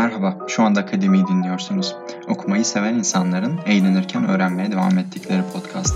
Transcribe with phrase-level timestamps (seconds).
[0.00, 1.96] Merhaba, şu anda Akademi'yi dinliyorsunuz.
[2.28, 5.94] Okumayı seven insanların eğlenirken öğrenmeye devam ettikleri podcast.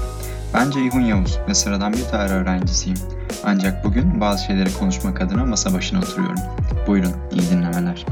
[0.55, 2.99] Ben Ceyhun Yavuz ve sıradan bir tarih öğrencisiyim.
[3.45, 6.39] Ancak bugün bazı şeyleri konuşmak adına masa başına oturuyorum.
[6.87, 8.07] Buyurun, iyi dinlemeler.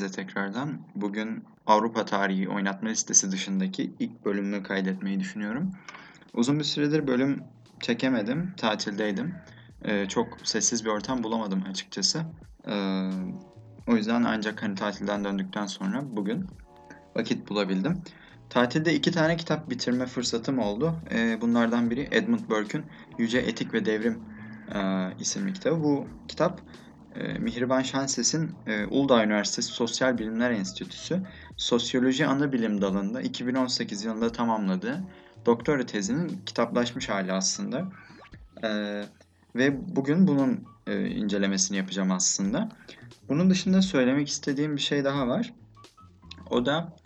[0.00, 0.78] Herkese tekrardan.
[0.94, 5.72] Bugün Avrupa tarihi oynatma listesi dışındaki ilk bölümünü kaydetmeyi düşünüyorum.
[6.34, 7.42] Uzun bir süredir bölüm
[7.80, 9.34] çekemedim, tatildeydim.
[9.84, 12.22] Ee, çok sessiz bir ortam bulamadım açıkçası.
[12.68, 13.10] Ee,
[13.86, 16.46] o yüzden ancak hani tatilden döndükten sonra bugün
[17.16, 18.02] vakit bulabildim.
[18.50, 20.94] Tatilde iki tane kitap bitirme fırsatım oldu.
[21.12, 22.84] Ee, bunlardan biri Edmund Burke'ün
[23.18, 24.18] Yüce Etik ve Devrim
[24.74, 25.82] e, isimli kitabı.
[25.82, 26.60] Bu kitap
[27.38, 31.22] Mihriban Şenses'in e, Uludağ Üniversitesi Sosyal Bilimler Enstitüsü
[31.56, 35.00] Sosyoloji Anabilim dalında 2018 yılında tamamladığı
[35.46, 37.88] doktora tezinin kitaplaşmış hali aslında.
[38.64, 38.68] E,
[39.56, 42.68] ve bugün bunun e, incelemesini yapacağım aslında.
[43.28, 45.52] Bunun dışında söylemek istediğim bir şey daha var.
[46.50, 46.96] O da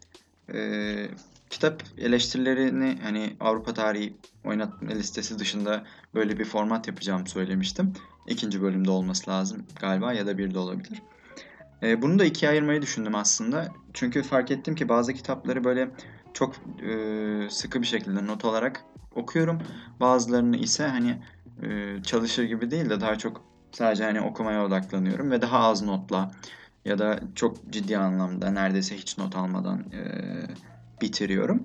[0.55, 1.09] e,
[1.51, 7.93] kitap eleştirilerini hani Avrupa tarihi oynatma listesi dışında böyle bir format yapacağım söylemiştim.
[8.27, 11.03] İkinci bölümde olması lazım galiba ya da bir de olabilir.
[11.83, 13.73] E, bunu da ikiye ayırmayı düşündüm aslında.
[13.93, 15.91] Çünkü fark ettim ki bazı kitapları böyle
[16.35, 19.59] çok e, sıkı bir şekilde not alarak okuyorum.
[20.01, 21.23] Bazılarını ise hani
[21.63, 26.31] e, çalışır gibi değil de daha çok sadece hani okumaya odaklanıyorum ve daha az notla
[26.85, 30.03] ya da çok ciddi anlamda neredeyse hiç not almadan e,
[31.01, 31.63] bitiriyorum.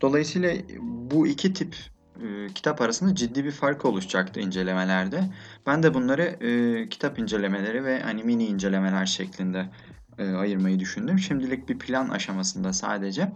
[0.00, 1.76] Dolayısıyla bu iki tip
[2.22, 5.24] e, kitap arasında ciddi bir fark oluşacaktı incelemelerde.
[5.66, 9.70] Ben de bunları e, kitap incelemeleri ve hani mini incelemeler şeklinde
[10.18, 11.18] e, ayırmayı düşündüm.
[11.18, 13.32] Şimdilik bir plan aşamasında sadece.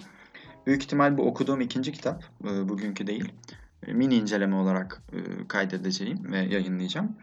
[0.66, 3.32] Büyük ihtimal bu okuduğum ikinci kitap, e, bugünkü değil.
[3.86, 7.16] E, mini inceleme olarak e, kaydedeceğim ve yayınlayacağım.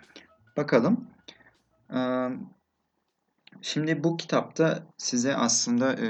[0.58, 1.08] Bakalım.
[1.94, 2.00] E,
[3.62, 6.08] şimdi bu kitapta size aslında e,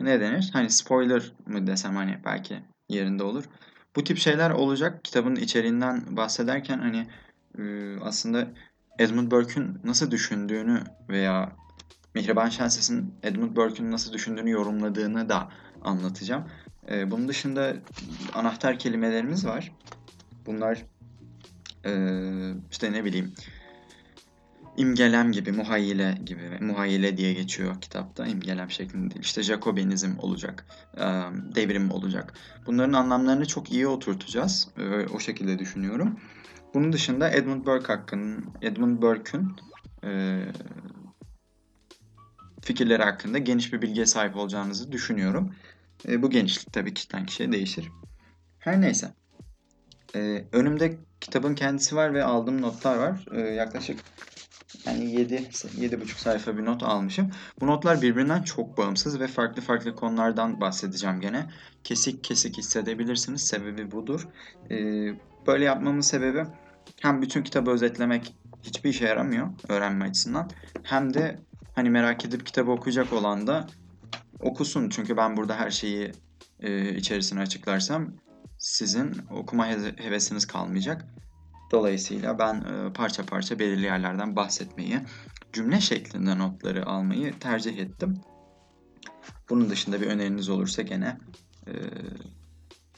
[0.00, 0.50] ne denir?
[0.52, 3.44] Hani spoiler mı desem hani belki yerinde olur.
[3.96, 5.04] Bu tip şeyler olacak.
[5.04, 7.06] Kitabın içeriğinden bahsederken hani
[7.58, 8.48] e, aslında
[8.98, 11.52] Edmund Burke'ün nasıl düşündüğünü veya
[12.14, 15.48] Mihriban Şenses'in Edmund Burke'ün nasıl düşündüğünü yorumladığını da
[15.84, 16.44] anlatacağım.
[16.90, 17.74] E, bunun dışında
[18.34, 19.72] anahtar kelimelerimiz var.
[20.46, 20.82] Bunlar
[21.84, 21.92] e,
[22.70, 23.32] işte ne bileyim
[24.76, 28.26] imgelem gibi, muhayyile gibi, muhayyile diye geçiyor kitapta.
[28.26, 29.14] imgelem şeklinde.
[29.20, 30.66] İşte Jacobinizm olacak,
[31.54, 32.34] devrim olacak.
[32.66, 34.68] Bunların anlamlarını çok iyi oturtacağız.
[35.14, 36.20] O şekilde düşünüyorum.
[36.74, 39.56] Bunun dışında Edmund Burke hakkında, Edmund Burke'ün
[40.04, 40.42] e,
[42.62, 45.54] fikirleri hakkında geniş bir bilgiye sahip olacağınızı düşünüyorum.
[46.08, 47.88] E, bu genişlik tabii kişiden kişiye değişir.
[48.58, 49.12] Her neyse.
[50.14, 53.26] E, önümde kitabın kendisi var ve aldığım notlar var.
[53.32, 54.00] E, yaklaşık
[54.86, 57.30] yani 7 7,5 sayfa bir not almışım.
[57.60, 61.46] Bu notlar birbirinden çok bağımsız ve farklı farklı konulardan bahsedeceğim gene.
[61.84, 63.42] Kesik kesik hissedebilirsiniz.
[63.42, 64.28] Sebebi budur.
[64.70, 65.14] Ee,
[65.46, 66.44] böyle yapmamın sebebi
[67.00, 70.50] hem bütün kitabı özetlemek hiçbir işe yaramıyor öğrenme açısından.
[70.82, 71.38] Hem de
[71.74, 73.66] hani merak edip kitabı okuyacak olan da
[74.40, 74.88] okusun.
[74.88, 76.12] Çünkü ben burada her şeyi
[76.60, 78.12] e, içerisine açıklarsam
[78.58, 79.66] sizin okuma
[79.96, 81.06] hevesiniz kalmayacak.
[81.70, 85.00] Dolayısıyla ben parça parça belirli yerlerden bahsetmeyi,
[85.52, 88.20] cümle şeklinde notları almayı tercih ettim.
[89.50, 91.18] Bunun dışında bir öneriniz olursa gene
[91.66, 91.72] e,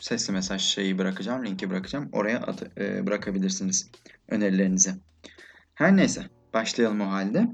[0.01, 2.09] sesli mesaj şeyi bırakacağım, linki bırakacağım.
[2.13, 3.91] Oraya at, e, bırakabilirsiniz
[4.29, 4.95] önerilerinizi.
[5.75, 7.49] Her neyse başlayalım o halde.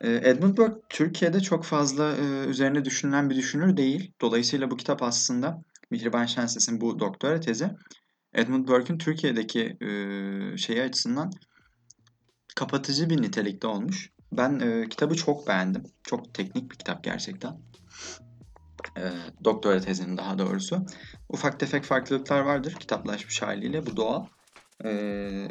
[0.00, 4.12] Edmund Burke Türkiye'de çok fazla e, üzerine düşünülen bir düşünür değil.
[4.20, 7.70] Dolayısıyla bu kitap aslında Mihriban Şenses'in bu doktora tezi
[8.34, 9.90] Edmund Burke'ün Türkiye'deki e,
[10.56, 11.32] şeyi açısından
[12.56, 14.10] kapatıcı bir nitelikte olmuş.
[14.32, 15.82] Ben e, kitabı çok beğendim.
[16.02, 17.60] Çok teknik bir kitap gerçekten.
[18.96, 19.02] E,
[19.44, 20.86] doktora tezinin daha doğrusu.
[21.28, 23.86] Ufak tefek farklılıklar vardır kitaplaşmış haliyle.
[23.86, 24.26] Bu doğal.
[24.84, 25.48] E,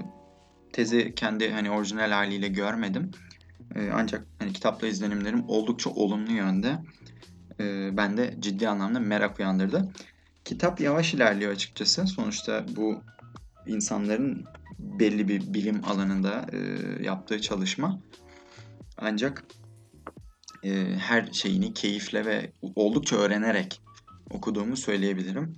[0.73, 3.11] tezi kendi hani orijinal haliyle görmedim.
[3.75, 6.77] E, ancak hani kitapla izlenimlerim oldukça olumlu yönde.
[7.59, 9.91] E, bende ciddi anlamda merak uyandırdı.
[10.47, 12.07] Kitap yavaş ilerliyor açıkçası.
[12.07, 13.03] Sonuçta bu
[13.65, 14.45] insanların
[14.79, 16.57] belli bir bilim alanında e,
[17.03, 17.99] yaptığı çalışma.
[18.97, 19.43] Ancak
[20.63, 23.81] e, her şeyini keyifle ve oldukça öğrenerek
[24.29, 25.55] okuduğumu söyleyebilirim.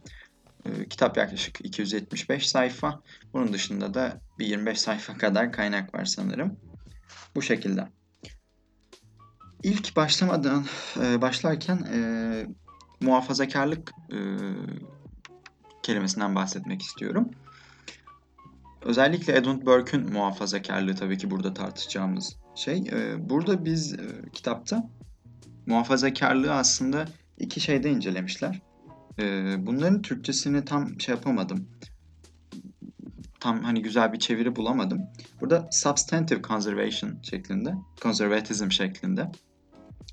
[0.65, 3.01] E, kitap yaklaşık 275 sayfa.
[3.33, 6.57] Bunun dışında da bir 25 sayfa kadar kaynak var sanırım.
[7.35, 7.87] Bu şekilde.
[9.63, 10.65] İlk başlamadan
[11.01, 11.99] e, başlarken e,
[13.01, 14.17] muhafazakarlık e,
[15.83, 17.29] kelimesinden bahsetmek istiyorum.
[18.81, 22.83] Özellikle Edmund Burke'ün muhafazakarlığı tabii ki burada tartışacağımız şey.
[22.91, 24.89] Ee, burada biz e, kitapta
[25.65, 27.05] muhafazakarlığı aslında
[27.37, 28.61] iki şeyde incelemişler.
[29.19, 31.67] Ee, bunların Türkçesini tam şey yapamadım.
[33.39, 35.01] Tam hani güzel bir çeviri bulamadım.
[35.41, 39.31] Burada substantive conservation şeklinde, conservatism şeklinde.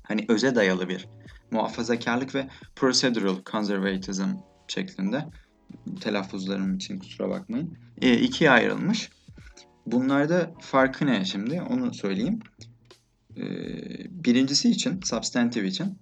[0.03, 1.07] Hani öze dayalı bir
[1.51, 4.29] muhafazakarlık ve procedural conservatism
[4.67, 5.25] şeklinde
[6.01, 7.77] telaffuzlarım için kusura bakmayın.
[8.01, 9.09] E, ikiye ayrılmış.
[9.85, 12.39] Bunlarda farkı ne şimdi onu söyleyeyim.
[13.37, 13.43] E,
[14.11, 15.99] birincisi için, substantive için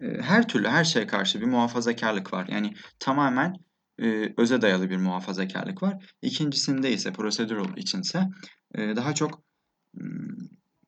[0.00, 2.48] e, her türlü her şeye karşı bir muhafazakarlık var.
[2.50, 3.54] Yani tamamen
[4.02, 6.12] e, öze dayalı bir muhafazakarlık var.
[6.22, 8.28] İkincisinde ise procedural içinse
[8.74, 9.42] e, daha çok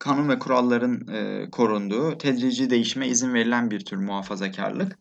[0.03, 4.99] kanun ve kuralların e, korunduğu, tedrici değişime izin verilen bir tür muhafazakarlık.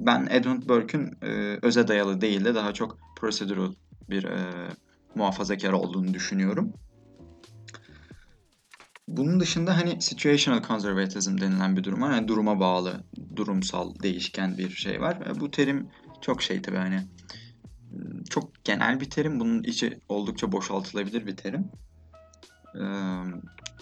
[0.00, 3.72] Ben Edmund Burke'ün e, öze dayalı değil de daha çok procedural
[4.10, 4.38] bir e,
[5.14, 6.72] muhafazakar olduğunu düşünüyorum.
[9.08, 12.10] Bunun dışında hani situational conservatism denilen bir durum var.
[12.10, 13.04] Yani duruma bağlı,
[13.36, 15.18] durumsal, değişken bir şey var.
[15.26, 15.88] E, bu terim
[16.20, 17.00] çok şey tabii hani
[18.30, 19.40] çok genel bir terim.
[19.40, 21.70] Bunun içi oldukça boşaltılabilir bir terim.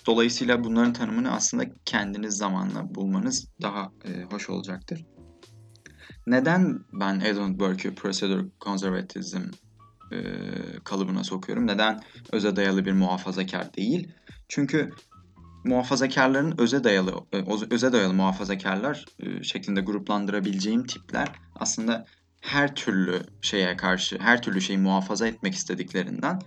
[0.06, 3.92] Dolayısıyla bunların tanımını aslında kendiniz zamanla bulmanız daha
[4.30, 5.06] hoş olacaktır.
[6.26, 9.40] Neden ben Edmund Burke'ü Procedure Conservatism
[10.84, 11.66] kalıbına sokuyorum?
[11.66, 12.00] Neden
[12.32, 14.08] öze dayalı bir muhafazakar değil?
[14.48, 14.90] Çünkü
[15.64, 17.14] muhafazakarların öze dayalı
[17.70, 19.04] öze dayalı muhafazakarlar
[19.42, 22.06] şeklinde gruplandırabileceğim tipler aslında
[22.40, 26.38] her türlü şeye karşı, her türlü şeyi muhafaza etmek istediklerinden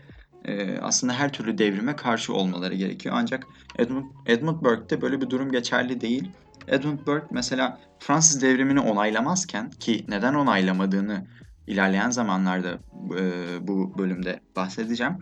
[0.45, 3.15] e, aslında her türlü devrime karşı olmaları gerekiyor.
[3.17, 3.47] Ancak
[3.79, 6.31] Edmund, Edmund Burke'de böyle bir durum geçerli değil.
[6.67, 11.27] Edmund Burke mesela Fransız devrimini onaylamazken ki neden onaylamadığını
[11.67, 12.79] ilerleyen zamanlarda
[13.19, 13.23] e,
[13.67, 15.17] bu bölümde bahsedeceğim.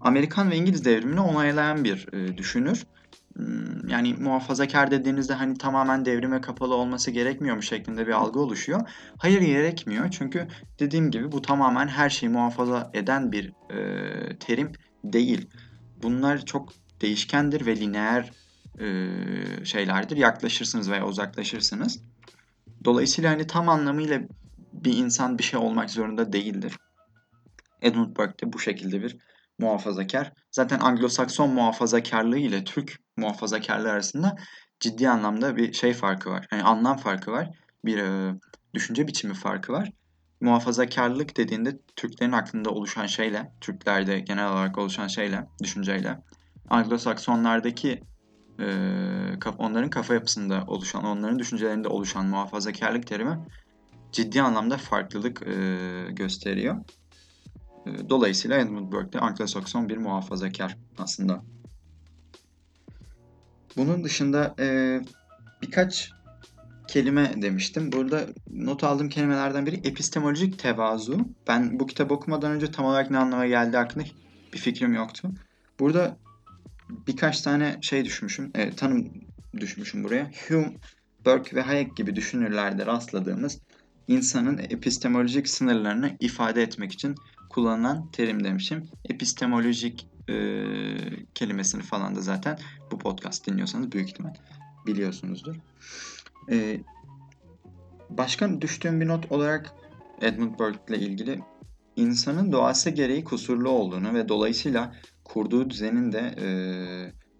[0.00, 2.86] Amerikan ve İngiliz devrimini onaylayan bir e, düşünür.
[3.36, 8.80] Hmm, yani muhafazakar dediğinizde hani tamamen devrime kapalı olması gerekmiyor mu şeklinde bir algı oluşuyor.
[9.18, 10.48] Hayır gerekmiyor çünkü
[10.78, 14.72] dediğim gibi bu tamamen her şeyi muhafaza eden bir e, terim
[15.04, 15.48] değil.
[16.02, 18.32] Bunlar çok değişkendir ve lineer
[18.80, 20.16] e, şeylerdir.
[20.16, 22.00] Yaklaşırsınız veya uzaklaşırsınız.
[22.84, 24.20] Dolayısıyla hani tam anlamıyla
[24.72, 26.76] bir insan bir şey olmak zorunda değildir.
[27.82, 29.16] Edmund Burke de bu şekilde bir
[29.58, 30.32] muhafazakar.
[30.50, 34.36] Zaten Anglo-Sakson muhafazakarlığı ile Türk muhafazakarlığı arasında
[34.80, 36.46] ciddi anlamda bir şey farkı var.
[36.52, 37.50] Yani anlam farkı var.
[37.84, 38.34] Bir e,
[38.74, 39.92] düşünce biçimi farkı var.
[40.40, 46.18] Muhafazakarlık dediğinde Türklerin aklında oluşan şeyle, Türklerde genel olarak oluşan şeyle, düşünceyle,
[46.70, 48.02] Anglo-Saksonlardaki
[48.60, 48.66] e,
[49.58, 53.38] onların kafa yapısında oluşan, onların düşüncelerinde oluşan muhafazakarlık terimi
[54.12, 55.54] ciddi anlamda farklılık e,
[56.10, 56.76] gösteriyor.
[57.86, 61.42] E, dolayısıyla Edmund Burke de Anglo-Sakson bir muhafazakar aslında.
[63.76, 65.00] Bunun dışında e,
[65.62, 66.12] birkaç
[66.88, 67.92] kelime demiştim.
[67.92, 71.18] Burada not aldığım kelimelerden biri epistemolojik tevazu.
[71.48, 74.04] Ben bu kitabı okumadan önce tam olarak ne anlama geldiği hakkında
[74.52, 75.30] bir fikrim yoktu.
[75.80, 76.16] Burada
[77.06, 79.12] birkaç tane şey düşmüşüm, e, tanım
[79.60, 80.30] düşmüşüm buraya.
[80.48, 80.72] Hume,
[81.24, 83.58] Burke ve Hayek gibi düşünürlerde rastladığımız
[84.08, 87.14] insanın epistemolojik sınırlarını ifade etmek için
[87.52, 88.88] kullanılan terim demişim.
[89.04, 90.34] Epistemolojik e,
[91.34, 92.58] kelimesini falan da zaten
[92.90, 94.34] bu podcast dinliyorsanız büyük ihtimal
[94.86, 95.56] biliyorsunuzdur.
[96.50, 96.80] E,
[98.10, 99.72] başka düştüğüm bir not olarak
[100.20, 101.40] Edmund Burke ile ilgili
[101.96, 104.94] insanın doğası gereği kusurlu olduğunu ve dolayısıyla
[105.24, 106.46] kurduğu düzenin de e,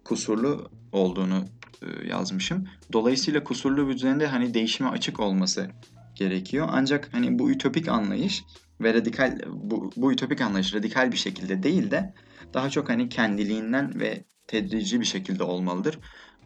[0.03, 1.45] kusurlu olduğunu
[1.81, 2.67] e, yazmışım.
[2.93, 5.69] Dolayısıyla kusurlu bir düzende hani değişime açık olması
[6.15, 6.67] gerekiyor.
[6.71, 8.43] Ancak hani bu ütopik anlayış
[8.81, 12.13] ve radikal bu, bu ütopik anlayış radikal bir şekilde değil de
[12.53, 15.99] daha çok hani kendiliğinden ve tedrici bir şekilde olmalıdır.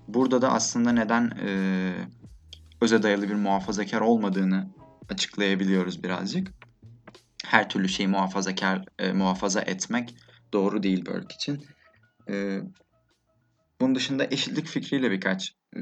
[0.07, 1.49] Burada da aslında neden e,
[2.81, 4.67] öze dayalı bir muhafazakar olmadığını
[5.09, 6.51] açıklayabiliyoruz birazcık.
[7.45, 10.15] Her türlü şeyi muhafazakar e, muhafaza etmek
[10.53, 11.65] doğru değil Burke için.
[12.29, 12.59] E,
[13.81, 15.81] bunun dışında eşitlik fikriyle birkaç e,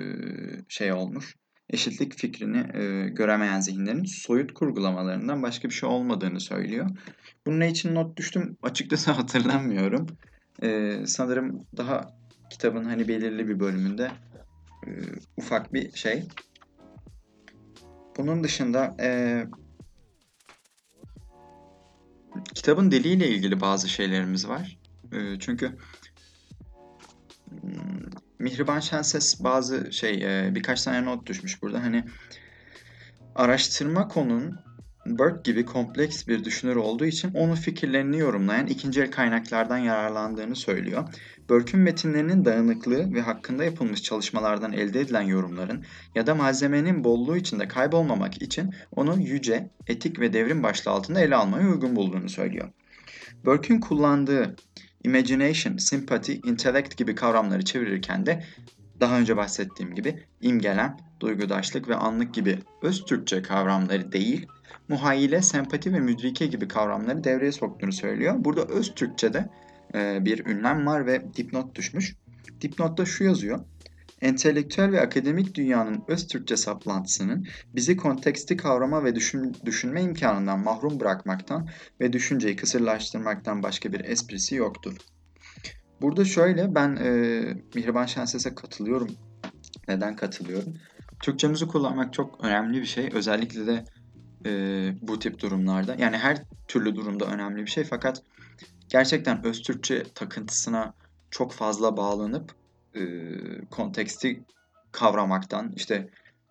[0.69, 1.35] şey olmuş
[1.69, 6.89] eşitlik fikrini e, göremeyen zihinlerin soyut kurgulamalarından başka bir şey olmadığını söylüyor.
[7.45, 10.07] Bunun için not düştüm açıkçası hatırlamıyorum.
[10.61, 12.15] E, sanırım daha
[12.49, 14.11] kitabın hani belirli bir bölümünde
[14.87, 14.89] e,
[15.37, 16.23] ufak bir şey.
[18.17, 19.43] Bunun dışında e,
[22.55, 24.79] kitabın diliyle ilgili bazı şeylerimiz var.
[25.11, 25.77] E, çünkü
[28.39, 31.83] Mihriban Şenses bazı şey e, birkaç tane not düşmüş burada.
[31.83, 32.03] Hani
[33.35, 34.59] araştırma konun
[35.05, 41.03] Burke gibi kompleks bir düşünür olduğu için onun fikirlerini yorumlayan ikinci el kaynaklardan yararlandığını söylüyor.
[41.49, 47.67] Burke'ün metinlerinin dağınıklığı ve hakkında yapılmış çalışmalardan elde edilen yorumların ya da malzemenin bolluğu içinde
[47.67, 52.69] kaybolmamak için onu yüce, etik ve devrim başlığı altında ele almaya uygun bulduğunu söylüyor.
[53.45, 54.55] Burke'ün kullandığı
[55.05, 58.43] imagination, sympathy, intellect gibi kavramları çevirirken de
[58.99, 64.47] daha önce bahsettiğim gibi imgelem, duygudaşlık ve anlık gibi öz Türkçe kavramları değil,
[64.87, 68.35] muhayyile, sempati ve müdrike gibi kavramları devreye soktuğunu söylüyor.
[68.37, 69.49] Burada öz Türkçe'de
[69.95, 72.15] e, bir ünlem var ve dipnot düşmüş.
[72.61, 73.59] Dipnotta şu yazıyor.
[74.21, 80.99] Entelektüel ve akademik dünyanın öz Türkçe saplantısının bizi konteksti kavrama ve düşün, düşünme imkanından mahrum
[80.99, 81.69] bırakmaktan
[82.01, 84.97] ve düşünceyi kısırlaştırmaktan başka bir esprisi yoktur.
[86.01, 87.09] Burada şöyle ben e,
[87.75, 89.07] Mihriban Şenses'e katılıyorum.
[89.87, 90.73] Neden katılıyorum?
[91.19, 93.09] Türkçemizi kullanmak çok önemli bir şey.
[93.13, 93.85] Özellikle de
[94.45, 94.51] e,
[95.01, 95.95] bu tip durumlarda.
[95.99, 98.23] Yani her türlü durumda önemli bir şey fakat
[98.89, 100.93] gerçekten öz Türkçe takıntısına
[101.31, 102.51] çok fazla bağlanıp
[102.95, 103.03] e,
[103.71, 104.43] konteksti
[104.91, 106.09] kavramaktan işte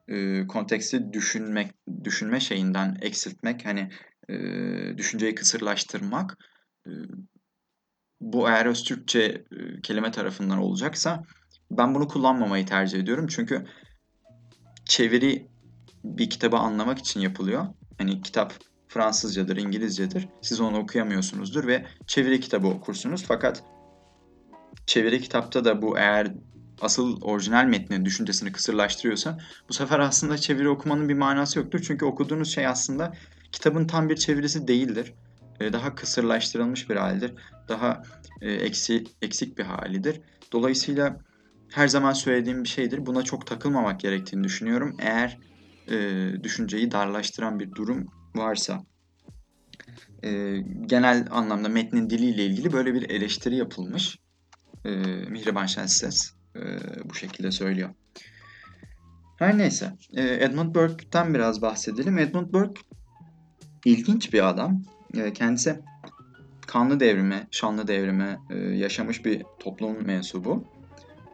[0.09, 1.75] e, konteksti düşünmek
[2.05, 3.91] düşünme şeyinden eksiltmek hani
[4.29, 4.37] e,
[4.99, 6.39] düşünceyi kısırlaştırmak
[6.87, 6.91] e,
[8.21, 11.23] bu eğer öz Türkçe e, kelime tarafından olacaksa
[11.71, 13.67] ben bunu kullanmamayı tercih ediyorum çünkü
[14.85, 15.49] çeviri
[16.05, 17.67] bir kitabı anlamak için yapılıyor.
[17.99, 18.55] Hani kitap
[18.89, 20.29] Fransızcadır, İngilizcedir.
[20.43, 23.25] Siz onu okuyamıyorsunuzdur ve çeviri kitabı okursunuz.
[23.29, 23.65] Fakat
[24.87, 26.35] çeviri kitapta da bu eğer
[26.81, 29.39] asıl orijinal metnin düşüncesini kısırlaştırıyorsa
[29.69, 31.83] bu sefer aslında çeviri okumanın bir manası yoktur.
[31.87, 33.13] Çünkü okuduğunuz şey aslında
[33.53, 35.15] kitabın tam bir çevirisi değildir.
[35.61, 37.33] Ee, daha kısırlaştırılmış bir halidir.
[37.69, 38.03] Daha
[38.41, 40.21] e, eksi, eksik bir halidir.
[40.53, 41.21] Dolayısıyla
[41.73, 43.07] her zaman söylediğim bir şeydir.
[43.07, 44.97] Buna çok takılmamak gerektiğini düşünüyorum.
[44.99, 45.39] Eğer
[45.91, 48.83] e, düşünceyi darlaştıran bir durum varsa.
[50.23, 54.19] E, genel anlamda metnin diliyle ilgili böyle bir eleştiri yapılmış.
[54.85, 54.91] E,
[55.31, 56.61] Mihriban Şenses e,
[57.05, 57.91] bu şekilde söylüyor.
[59.39, 59.93] Her neyse.
[60.13, 62.19] E, Edmund Burke'den biraz bahsedelim.
[62.19, 62.81] Edmund Burke
[63.85, 64.83] ilginç bir adam.
[65.15, 65.81] E, kendisi
[66.67, 70.65] kanlı devrime, şanlı devrime e, yaşamış bir toplumun mensubu.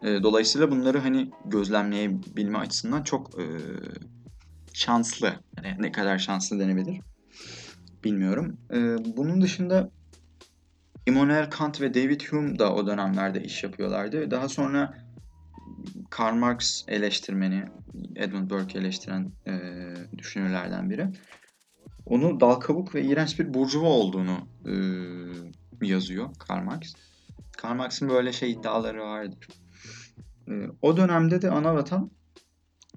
[0.02, 3.44] E, dolayısıyla bunları hani gözlemleyebilme açısından çok e,
[4.72, 5.34] şanslı.
[5.56, 7.00] Yani ne kadar şanslı denebilir
[8.04, 8.56] bilmiyorum.
[8.72, 8.76] E,
[9.16, 9.90] bunun dışında
[11.10, 14.30] Immanuel Kant ve David Hume da o dönemlerde iş yapıyorlardı.
[14.30, 14.94] Daha sonra
[16.10, 17.64] Karl Marx eleştirmeni,
[18.16, 19.52] Edmund Burke eleştiren e,
[20.18, 21.08] düşünürlerden biri.
[22.06, 24.74] Onu dal kabuk ve iğrenç bir burjuva olduğunu e,
[25.86, 26.94] yazıyor Karl Marx.
[27.56, 29.48] Karl Marx'ın böyle şey iddiaları vardır.
[30.48, 30.52] E,
[30.82, 32.10] o dönemde de ana vatan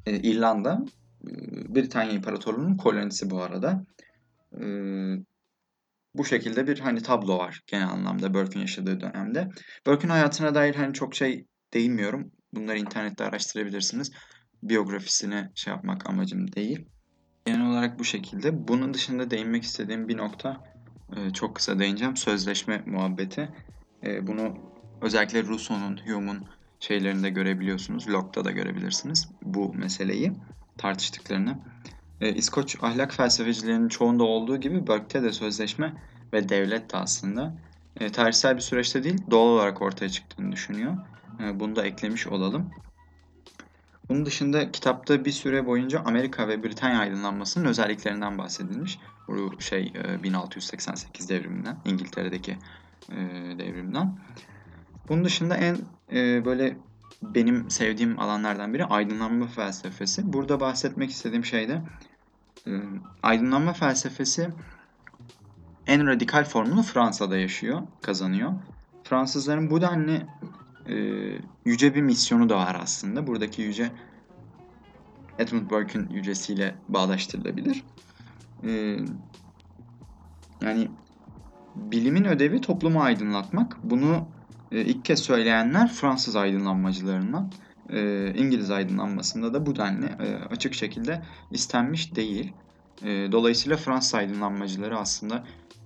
[0.06, 0.86] e, İrlanda,
[1.28, 1.32] e,
[1.76, 3.86] Britanya İmparatorluğu'nun kolonisi bu arada.
[4.62, 4.66] E,
[6.16, 9.50] bu şekilde bir hani tablo var genel anlamda Burke'ün yaşadığı dönemde.
[9.86, 12.32] Burke'ün hayatına dair hani çok şey değinmiyorum.
[12.54, 14.12] Bunları internette araştırabilirsiniz.
[14.64, 16.86] Biyografisini şey yapmak amacım değil.
[17.46, 18.68] Genel olarak bu şekilde.
[18.68, 20.64] Bunun dışında değinmek istediğim bir nokta
[21.34, 22.18] çok kısa değineceğim.
[22.18, 23.50] Sözleşme muhabbeti.
[24.22, 24.58] Bunu
[25.02, 26.46] özellikle Rousseau'nun, Hume'un
[26.80, 28.10] şeylerinde görebiliyorsunuz.
[28.10, 30.32] Locke'da da görebilirsiniz bu meseleyi
[30.78, 31.58] tartıştıklarını.
[32.24, 35.94] E, İskoç ahlak felsefecilerinin çoğunda olduğu gibi Burke'te de sözleşme
[36.34, 37.56] ve devlet de aslında
[38.00, 40.98] e, tarihsel bir süreçte değil doğal olarak ortaya çıktığını düşünüyor.
[41.44, 42.70] E, bunu da eklemiş olalım.
[44.10, 49.00] Bunun dışında kitapta bir süre boyunca Amerika ve Britanya aydınlanmasının özelliklerinden bahsedilmiş.
[49.28, 52.58] Bu şey 1688 e, devriminden, İngiltere'deki
[53.10, 53.18] e,
[53.60, 54.18] devrimden.
[55.10, 55.78] Bunun dışında en
[56.12, 56.78] e, böyle
[57.22, 60.34] benim sevdiğim alanlardan biri aydınlanma felsefesi.
[60.34, 61.82] Burada bahsetmek istediğim şey de
[63.24, 64.50] aydınlanma felsefesi
[65.88, 68.52] en radikal formunu Fransa'da yaşıyor, kazanıyor.
[69.04, 70.26] Fransızların bu denli
[70.88, 70.96] e,
[71.66, 73.28] yüce bir misyonu da var aslında.
[73.28, 73.92] Buradaki yüce
[75.40, 77.84] Edmund Burke'ün yücesiyle bağdaştırılabilir.
[78.64, 78.98] E,
[80.62, 80.88] yani
[81.76, 83.78] bilimin ödevi toplumu aydınlatmak.
[83.84, 84.28] Bunu
[84.72, 87.52] e, ilk kez söyleyenler Fransız aydınlanmacılarından.
[87.90, 92.54] E, İngiliz aydınlanmasında da bu denli e, açık şekilde istenmiş değil.
[93.04, 95.44] E, dolayısıyla Fransız aydınlanmacıları aslında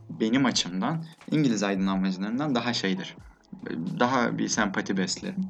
[0.10, 3.16] benim açımdan İngiliz aydınlanmacılarından daha şeydir.
[4.00, 5.46] Daha bir sempati beslerim.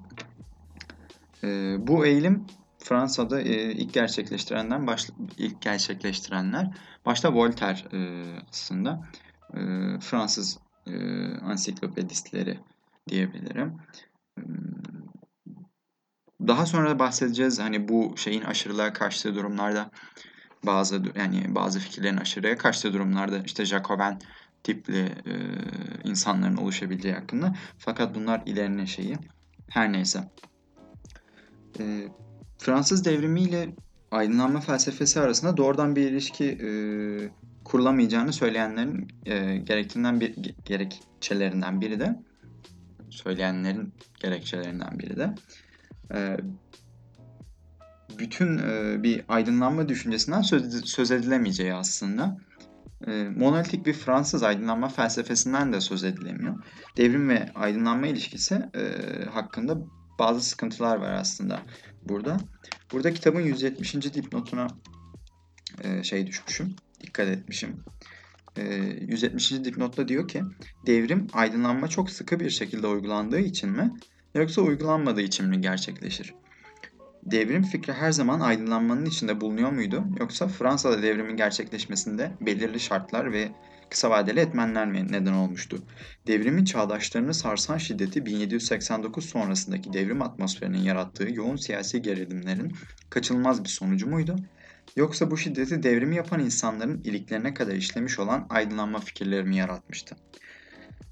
[1.44, 1.48] E,
[1.88, 2.46] bu eğilim
[2.80, 9.08] Fransa'da e, ilk gerçekleştirenden baş, ilk gerçekleştirenler başta Voltaire e, aslında
[9.54, 9.60] e,
[10.00, 10.94] Fransız e,
[11.38, 12.60] ansiklopedistleri
[13.10, 13.78] diyebilirim.
[16.48, 19.92] Daha sonra bahsedeceğiz hani bu şeyin aşırılığa kaçtığı durumlarda
[20.66, 24.20] bazı yani bazı fikirlerin aşırıya kaçtığı durumlarda işte Jacoben
[24.64, 25.34] tipli e,
[26.04, 27.56] insanların oluşabileceği hakkında.
[27.78, 29.18] Fakat bunlar ilerinin şeyi.
[29.70, 30.32] Her neyse.
[31.80, 32.08] E,
[32.58, 33.70] Fransız devrimiyle
[34.12, 36.70] aydınlanma felsefesi arasında doğrudan bir ilişki e,
[37.64, 42.20] kurulamayacağını söyleyenlerin e, gerektiğinden bir gerekçelerinden biri de
[43.10, 45.36] söyleyenlerin gerekçelerinden biri de
[46.14, 46.38] e,
[48.20, 52.38] bütün e, bir aydınlanma düşüncesinden söz, söz edilemeyeceği aslında.
[53.08, 56.64] E, monolitik bir Fransız aydınlanma felsefesinden de söz edilemiyor.
[56.98, 58.82] Devrim ve aydınlanma ilişkisi e,
[59.26, 59.78] hakkında
[60.20, 61.62] bazı sıkıntılar var aslında
[62.04, 62.38] burada.
[62.92, 63.94] Burada kitabın 170.
[63.94, 64.68] dipnotuna
[65.84, 67.84] e, şey düşmüşüm, dikkat etmişim.
[68.58, 68.64] E,
[69.08, 69.52] 170.
[69.52, 70.44] dipnotta diyor ki,
[70.86, 73.92] devrim aydınlanma çok sıkı bir şekilde uygulandığı için mi,
[74.40, 76.34] yoksa uygulanmadığı için mi gerçekleşir?
[77.24, 80.04] Devrim fikri her zaman aydınlanmanın içinde bulunuyor muydu?
[80.20, 83.52] Yoksa Fransa'da devrimin gerçekleşmesinde belirli şartlar ve
[83.90, 85.78] kısa vadeli etmenler mi neden olmuştu?
[86.28, 92.74] Devrimin çağdaşlarını sarsan şiddeti 1789 sonrasındaki devrim atmosferinin yarattığı yoğun siyasi gerilimlerin
[93.10, 94.36] kaçınılmaz bir sonucu muydu?
[94.96, 100.16] Yoksa bu şiddeti devrimi yapan insanların iliklerine kadar işlemiş olan aydınlanma fikirleri mi yaratmıştı?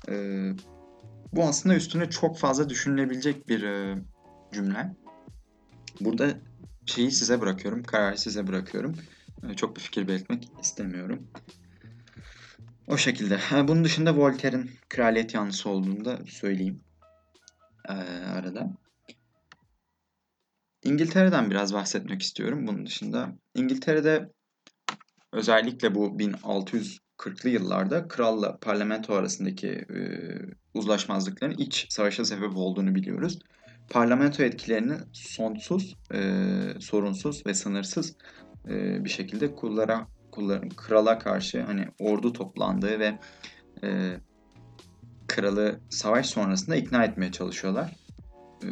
[0.09, 0.51] Ee,
[1.35, 3.97] bu aslında üstüne çok fazla düşünülebilecek bir e,
[4.53, 4.95] cümle.
[5.99, 6.27] Burada
[6.85, 8.95] şeyi size bırakıyorum, kararı size bırakıyorum.
[9.43, 11.27] Ee, çok bir fikir belirtmek istemiyorum.
[12.87, 13.39] O şekilde.
[13.51, 16.81] Bunun dışında Voltaire'in kraliyet yanlısı olduğunu da söyleyeyim.
[17.89, 17.93] Ee,
[18.25, 18.69] arada.
[20.83, 23.35] İngiltere'den biraz bahsetmek istiyorum bunun dışında.
[23.55, 24.31] İngiltere'de
[25.31, 26.19] özellikle bu
[27.19, 29.99] 1640'lı yıllarda kralla parlamento arasındaki e,
[30.73, 33.39] uzlaşmazlıkların iç savaşa sebep olduğunu biliyoruz
[33.89, 36.19] parlamento etkilerini sonsuz, e,
[36.79, 38.15] sorunsuz ve sınırsız
[38.69, 43.19] e, bir şekilde kullara, kulların, krala karşı hani ordu toplandığı ve
[43.83, 44.17] e,
[45.27, 47.95] kralı savaş sonrasında ikna etmeye çalışıyorlar.
[48.63, 48.69] E,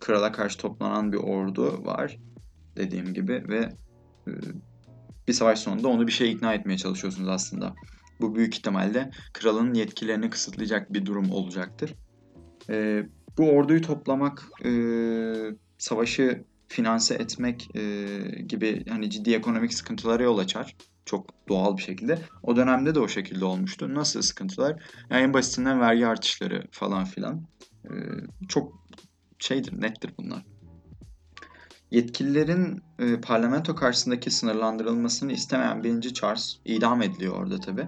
[0.00, 2.18] krala karşı toplanan bir ordu var
[2.76, 3.68] dediğim gibi ve
[4.28, 4.32] e,
[5.28, 7.74] bir savaş sonunda onu bir şeye ikna etmeye çalışıyorsunuz aslında.
[8.20, 11.94] Bu büyük ihtimalle kralın yetkilerini kısıtlayacak bir durum olacaktır.
[12.70, 13.02] E,
[13.38, 14.70] bu orduyu toplamak, e,
[15.78, 18.08] savaşı finanse etmek e,
[18.48, 20.76] gibi hani ciddi ekonomik sıkıntılara yol açar.
[21.06, 22.18] Çok doğal bir şekilde.
[22.42, 23.94] O dönemde de o şekilde olmuştu.
[23.94, 24.82] Nasıl sıkıntılar?
[25.10, 27.46] Yani en basitinden vergi artışları falan filan.
[27.84, 27.90] E,
[28.48, 28.86] çok
[29.38, 30.44] şeydir, nettir bunlar.
[31.94, 37.86] Yetkililerin e, parlamento karşısındaki sınırlandırılmasını istemeyen birinci Charles idam ediliyor orada tabi.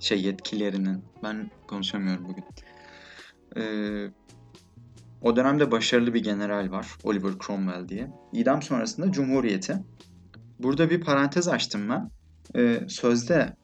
[0.00, 1.04] Şey yetkililerinin.
[1.22, 2.44] Ben konuşamıyorum bugün.
[3.56, 4.10] Eee
[5.22, 6.86] o dönemde başarılı bir general var.
[7.04, 8.10] Oliver Cromwell diye.
[8.32, 9.78] İdam sonrasında Cumhuriyeti.
[10.58, 12.10] Burada bir parantez açtım ben.
[12.56, 13.56] Ee, sözde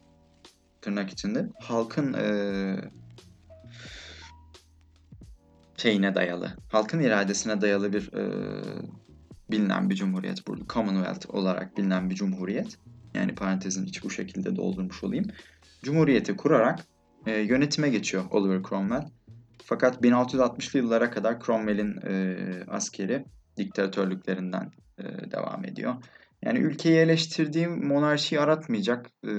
[0.81, 2.27] tırnak içinde halkın e,
[5.77, 8.23] şeyine dayalı, halkın iradesine dayalı bir e,
[9.53, 10.65] bilinen bir cumhuriyet burada.
[10.69, 12.79] Commonwealth olarak bilinen bir cumhuriyet.
[13.15, 15.25] Yani parantezin içi bu şekilde doldurmuş olayım.
[15.83, 16.87] Cumhuriyeti kurarak
[17.27, 19.09] e, yönetime geçiyor Oliver Cromwell.
[19.65, 22.37] Fakat 1660'lı yıllara kadar Cromwell'in e,
[22.69, 23.25] askeri
[23.57, 25.95] diktatörlüklerinden e, devam ediyor.
[26.43, 29.31] Yani ülkeyi eleştirdiği monarşiyi aratmayacak e,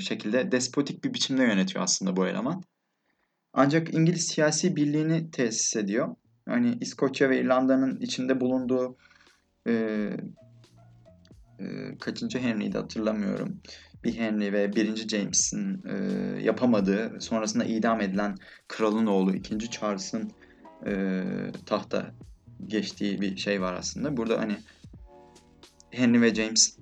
[0.00, 2.62] şekilde despotik bir biçimde yönetiyor aslında bu eleman.
[3.52, 6.16] Ancak İngiliz siyasi birliğini tesis ediyor.
[6.48, 8.96] Hani İskoçya ve İrlanda'nın içinde bulunduğu
[9.68, 9.72] e,
[11.58, 13.60] e, kaçıncı Henry'di hatırlamıyorum
[14.04, 15.94] bir Henry ve birinci James'in e,
[16.42, 18.36] yapamadığı, sonrasında idam edilen
[18.68, 20.32] kralın oğlu ikinci Charles'ın
[20.86, 21.22] e,
[21.66, 22.14] tahta
[22.66, 24.16] geçtiği bir şey var aslında.
[24.16, 24.56] Burada hani
[25.90, 26.78] Henry ve James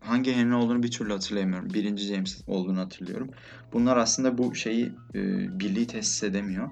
[0.00, 1.74] hangi Henry olduğunu bir türlü hatırlayamıyorum.
[1.74, 3.30] Birinci James olduğunu hatırlıyorum.
[3.72, 5.20] Bunlar aslında bu şeyi e,
[5.60, 6.70] birliği tesis edemiyor.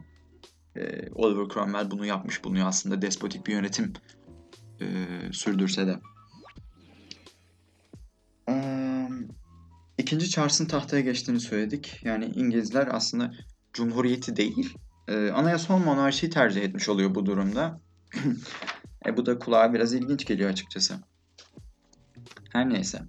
[0.77, 3.93] E, Oliver Cromwell bunu yapmış bulunuyor aslında despotik bir yönetim
[4.81, 4.87] e,
[5.33, 6.01] sürdürse de.
[9.99, 12.01] İkinci Charles'ın tahtaya geçtiğini söyledik.
[12.05, 13.33] Yani İngilizler aslında
[13.73, 14.75] cumhuriyeti değil,
[15.09, 17.81] e, anayasal monarşiyi tercih etmiş oluyor bu durumda.
[19.07, 20.95] e, bu da kulağa biraz ilginç geliyor açıkçası.
[22.53, 23.03] Her neyse.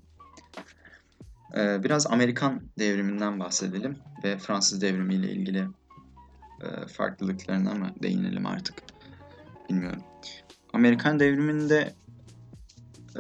[1.58, 5.68] E, biraz Amerikan devriminden bahsedelim ve Fransız devrimiyle ilgili
[6.62, 8.76] e, farklılıklarına mı değinelim artık
[9.70, 10.04] bilmiyorum.
[10.76, 11.94] Amerikan devriminde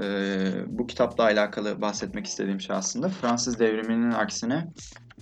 [0.02, 0.06] e,
[0.68, 4.68] bu kitapla alakalı bahsetmek istediğim şey aslında Fransız devriminin aksine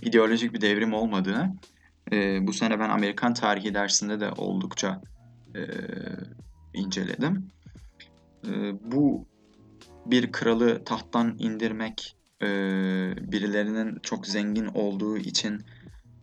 [0.02, 1.56] ideolojik bir devrim olmadığını
[2.12, 5.00] e, bu sene ben Amerikan tarihi dersinde de oldukça
[5.56, 5.62] e,
[6.74, 7.48] inceledim.
[8.46, 9.26] E, bu
[10.06, 12.46] bir kralı tahttan indirmek, e,
[13.32, 15.64] birilerinin çok zengin olduğu için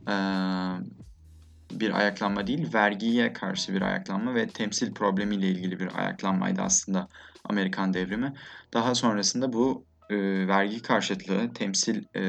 [0.08, 0.16] e,
[1.80, 7.08] bir ayaklanma değil, vergiye karşı bir ayaklanma ve temsil problemiyle ilgili bir ayaklanmaydı aslında
[7.44, 8.34] Amerikan devrimi.
[8.74, 12.24] Daha sonrasında bu e, vergi karşıtlığı, temsil e,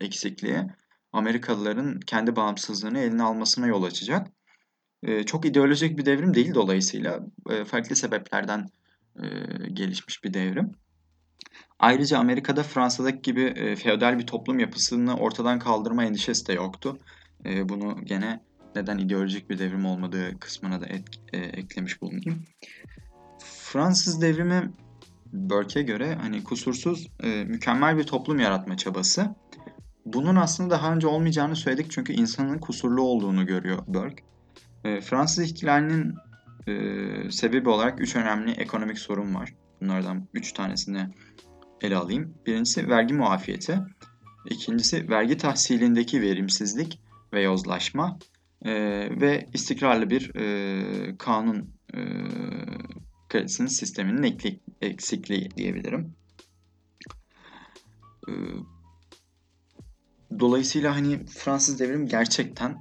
[0.00, 0.66] eksikliği
[1.12, 4.26] Amerikalıların kendi bağımsızlığını eline almasına yol açacak.
[5.02, 8.68] E, çok ideolojik bir devrim değil dolayısıyla e, farklı sebeplerden
[9.16, 9.26] e,
[9.72, 10.72] gelişmiş bir devrim.
[11.78, 16.98] Ayrıca Amerika'da Fransa'daki gibi e, feodal bir toplum yapısını ortadan kaldırma endişesi de yoktu.
[17.44, 18.40] E, bunu gene
[18.76, 22.44] neden ideolojik bir devrim olmadığı kısmına da et, e, eklemiş bulunayım.
[23.38, 24.72] Fransız devrimi
[25.32, 29.34] Burke'e göre hani kusursuz, e, mükemmel bir toplum yaratma çabası.
[30.06, 34.24] Bunun aslında daha önce olmayacağını söyledik çünkü insanın kusurlu olduğunu görüyor Burke.
[34.84, 36.14] E, Fransız ihtilalinin
[36.66, 36.74] e,
[37.30, 39.54] sebebi olarak üç önemli ekonomik sorun var.
[39.80, 41.08] Bunlardan üç tanesini
[41.80, 42.34] ele alayım.
[42.46, 43.78] Birincisi vergi muafiyeti.
[44.50, 47.00] İkincisi vergi tahsilindeki verimsizlik
[47.32, 48.18] ve yozlaşma.
[48.64, 48.72] E,
[49.20, 52.00] ve istikrarlı bir e, kanun e,
[53.28, 54.38] kalitesinin sisteminin
[54.80, 56.14] eksikliği diyebilirim.
[58.28, 58.32] E,
[60.40, 62.78] dolayısıyla hani Fransız devrim gerçekten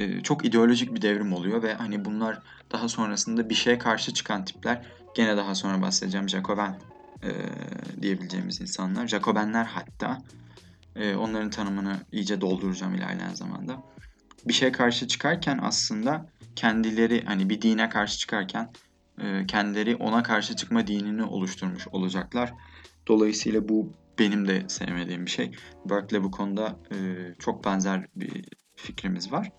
[0.00, 4.44] e, çok ideolojik bir devrim oluyor ve hani bunlar daha sonrasında bir şeye karşı çıkan
[4.44, 6.80] tipler gene daha sonra bahsedeceğim Jacoben
[7.22, 7.30] e,
[8.02, 9.06] diyebileceğimiz insanlar.
[9.06, 10.22] Jacobenler hatta
[10.96, 13.82] e, onların tanımını iyice dolduracağım ilerleyen zamanda.
[14.48, 18.72] Bir şeye karşı çıkarken aslında kendileri hani bir dine karşı çıkarken
[19.20, 22.54] e, kendileri ona karşı çıkma dinini oluşturmuş olacaklar.
[23.06, 25.52] Dolayısıyla bu benim de sevmediğim bir şey.
[25.84, 26.96] Burke'le bu konuda e,
[27.38, 28.44] çok benzer bir
[28.76, 29.52] fikrimiz var.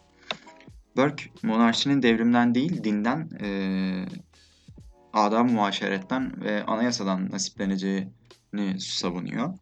[0.98, 3.50] Burke monarşinin devrimden değil dinden, e,
[5.14, 9.58] adam muaşeretten ve anayasadan nasipleneceğini savunuyor.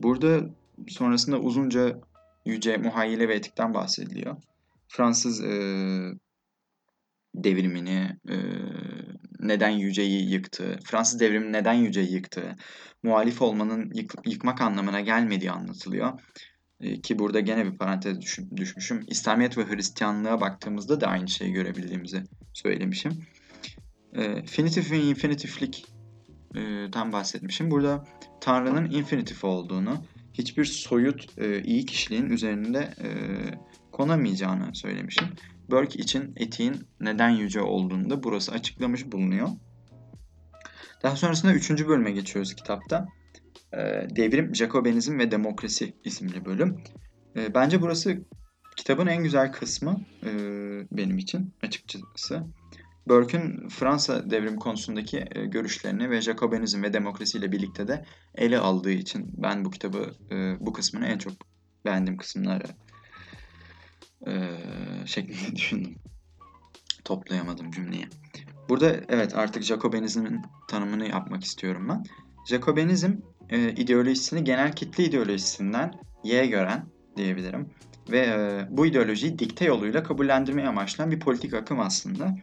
[0.00, 0.40] Burada
[0.88, 2.00] sonrasında uzunca
[2.46, 4.36] yüce muhayyile ve etikten bahsediliyor.
[4.92, 5.54] Fransız e,
[7.34, 8.36] devrimini, e,
[9.40, 12.56] neden yüceyi yıktı, Fransız devrimi neden yüceyi yıktı,
[13.02, 16.20] muhalif olmanın yık, yıkmak anlamına gelmediği anlatılıyor.
[16.80, 19.04] E, ki burada gene bir parantez düş, düşmüşüm.
[19.06, 23.26] İslamiyet ve Hristiyanlığa baktığımızda da aynı şeyi görebildiğimizi söylemişim.
[24.12, 25.86] E, finitif ve infinitiflik
[26.54, 27.70] e, tam bahsetmişim.
[27.70, 28.04] Burada
[28.40, 33.08] Tanrı'nın infinitif olduğunu, hiçbir soyut e, iyi kişiliğin üzerinde e,
[33.92, 35.26] konamayacağını söylemişim.
[35.70, 39.48] Burke için etiğin neden yüce olduğunu da burası açıklamış bulunuyor.
[41.02, 43.06] Daha sonrasında üçüncü bölüme geçiyoruz kitapta.
[43.72, 43.78] E,
[44.16, 46.76] Devrim, Jacobenizm ve Demokrasi isimli bölüm.
[47.36, 48.18] E, bence burası
[48.76, 50.30] kitabın en güzel kısmı e,
[50.92, 52.46] benim için açıkçası.
[53.08, 58.90] Burke'ün Fransa devrimi konusundaki e, görüşlerini ve Jacobenizm ve demokrasi ile birlikte de ele aldığı
[58.90, 61.32] için ben bu kitabı, e, bu kısmını en çok
[61.84, 62.64] beğendiğim kısımları
[64.26, 64.32] e,
[65.06, 65.94] şeklinde düşündüm.
[67.04, 68.08] Toplayamadım cümleyi.
[68.68, 72.04] Burada evet artık Jacobenizmin tanımını yapmak istiyorum ben.
[72.48, 73.12] Jacobenizm
[73.50, 77.70] e, ideolojisini genel kitle ideolojisinden Y gören diyebilirim.
[78.10, 82.36] Ve e, bu ideolojiyi dikte yoluyla kabullendirmeye amaçlayan bir politik akım aslında.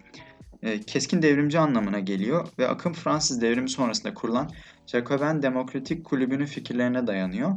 [0.63, 4.49] E, keskin devrimci anlamına geliyor ve akım Fransız devrimi sonrasında kurulan
[4.87, 7.55] Jacoben Demokratik Kulübü'nün fikirlerine dayanıyor.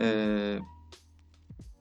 [0.00, 0.06] E,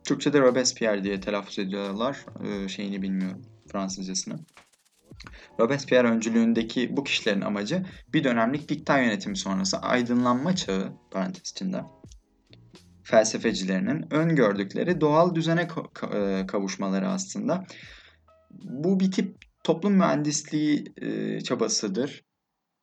[0.06, 2.26] Türkçe'de Robespierre diye telaffuz ediyorlar.
[2.44, 4.39] E, şeyini bilmiyorum Fransızcasını.
[5.60, 11.84] Robespierre öncülüğündeki bu kişilerin amacı bir dönemlik dikta yönetimi sonrası aydınlanma çağı parantez içinde
[13.04, 15.68] felsefecilerinin öngördükleri doğal düzene
[16.48, 17.66] kavuşmaları aslında.
[18.52, 22.24] Bu bir tip toplum mühendisliği e, çabasıdır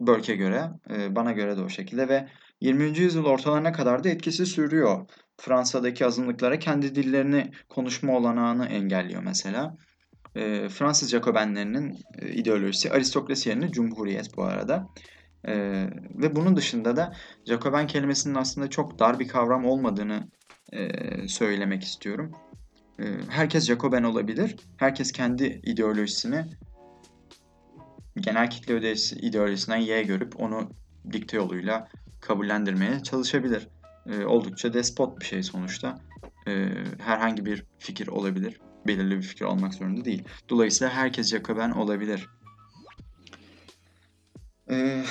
[0.00, 2.28] Burke'e göre, e, bana göre de o şekilde ve
[2.60, 2.98] 20.
[2.98, 5.06] yüzyıl ortalarına kadar da etkisi sürüyor.
[5.40, 9.76] Fransa'daki azınlıklara kendi dillerini konuşma olanağını engelliyor mesela.
[10.34, 14.86] E, Fransız Jacobenlerinin e, ideolojisi aristokrasi yerine cumhuriyet bu arada.
[15.44, 15.54] E,
[16.14, 17.12] ve bunun dışında da
[17.46, 20.28] Jacoben kelimesinin aslında çok dar bir kavram olmadığını
[20.72, 20.88] e,
[21.28, 22.32] söylemek istiyorum.
[22.98, 24.56] E, herkes Jacoben olabilir.
[24.76, 26.44] Herkes kendi ideolojisini
[28.16, 30.70] genel kitle ideolojisinden Y görüp onu
[31.12, 31.88] dikte yoluyla
[32.20, 33.68] kabullendirmeye çalışabilir.
[34.06, 35.98] E, oldukça despot bir şey sonuçta.
[36.48, 38.60] E, herhangi bir fikir olabilir.
[38.86, 40.24] Belirli bir fikir olmak zorunda değil.
[40.48, 42.28] Dolayısıyla herkes Jacoben olabilir.
[44.70, 45.04] E,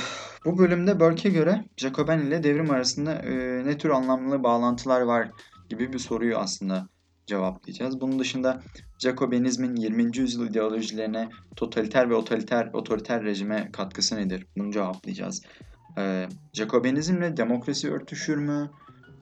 [0.45, 5.29] bu bölümde Burke'e göre Jacoben ile devrim arasında e, ne tür anlamlı bağlantılar var
[5.69, 6.87] gibi bir soruyu aslında
[7.25, 8.01] cevaplayacağız.
[8.01, 8.61] Bunun dışında
[8.99, 10.17] Jacobenizmin 20.
[10.17, 14.47] yüzyıl ideolojilerine totaliter ve otoriter, otoriter rejime katkısı nedir?
[14.57, 15.41] Bunu cevaplayacağız.
[15.97, 18.71] E, Jacobinizmle demokrasi örtüşür mü?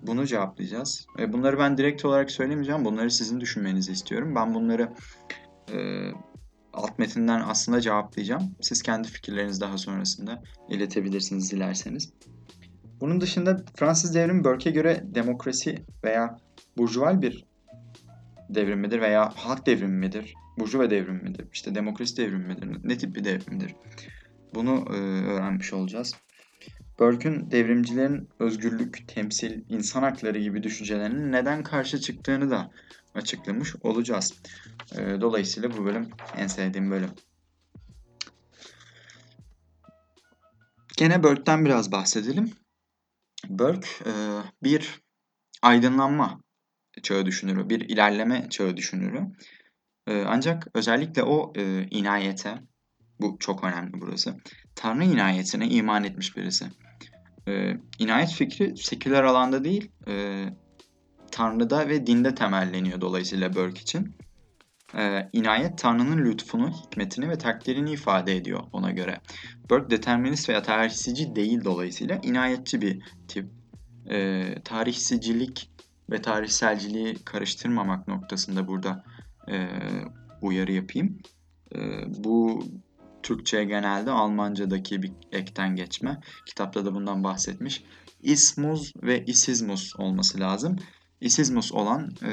[0.02, 1.08] Bunu cevaplayacağız.
[1.20, 2.86] E, bunları ben direkt olarak söylemeyeceğim.
[2.86, 4.36] Bunları sizin düşünmenizi istiyorum.
[4.36, 4.94] Ben bunları
[5.74, 5.78] e,
[6.74, 8.56] alt metinden aslında cevaplayacağım.
[8.62, 12.14] Siz kendi fikirlerinizi daha sonrasında iletebilirsiniz dilerseniz.
[13.02, 16.38] Bunun dışında Fransız devrimi Burke'e göre demokrasi veya
[16.78, 17.46] burjuval bir
[18.50, 20.34] devrim midir veya halk devrimi midir?
[20.60, 21.48] Burjuva devrimi midir?
[21.54, 22.80] İşte demokrasi devrimi midir?
[22.84, 23.76] Ne tip bir devrimdir?
[24.56, 26.16] Bunu e, öğrenmiş olacağız.
[27.00, 32.72] Burke'ün devrimcilerin özgürlük, temsil, insan hakları gibi düşüncelerinin neden karşı çıktığını da
[33.16, 34.34] açıklamış olacağız.
[34.98, 37.10] E, dolayısıyla bu bölüm en sevdiğim bölüm.
[40.98, 42.52] Gene Burke'den biraz bahsedelim.
[43.50, 44.12] Burke e,
[44.64, 45.02] bir
[45.62, 46.42] aydınlanma
[47.04, 49.22] çağı düşünürü, bir ilerleme çağı düşünürü.
[50.08, 52.62] E, ancak özellikle o e, inayete,
[53.20, 54.38] bu çok önemli burası,
[54.76, 56.66] Tanrı inayetine iman etmiş birisi.
[57.48, 60.46] E, inayet fikri seküler alanda değil, e,
[61.32, 64.16] Tanrı'da ve dinde temelleniyor dolayısıyla Burke için.
[64.98, 69.22] E, inayet Tanrı'nın lütfunu, hikmetini ve takdirini ifade ediyor ona göre.
[69.70, 73.46] Burke determinist veya tarihsici değil dolayısıyla inayetçi bir tip.
[74.10, 75.72] E, tarihsicilik
[76.12, 79.04] ve tarihselciliği karıştırmamak noktasında burada
[79.52, 79.68] e,
[80.42, 81.18] uyarı yapayım.
[81.76, 82.64] E, bu
[83.28, 86.20] Türkçe genelde Almanca'daki bir ekten geçme.
[86.46, 87.84] Kitapta da bundan bahsetmiş.
[88.22, 90.76] Ismus ve isizmus olması lazım.
[91.22, 92.32] Isizmus olan e,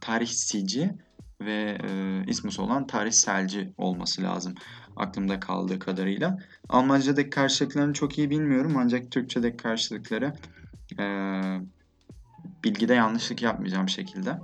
[0.00, 0.94] tarihsici
[1.40, 4.54] ve e, ismus olan tarihselci olması lazım.
[4.96, 6.38] Aklımda kaldığı kadarıyla.
[6.68, 10.32] Almanca'daki karşılıklarını çok iyi bilmiyorum ancak Türkçedeki karşılıkları
[10.98, 11.04] e,
[12.64, 14.38] bilgide yanlışlık yapmayacağım şekilde.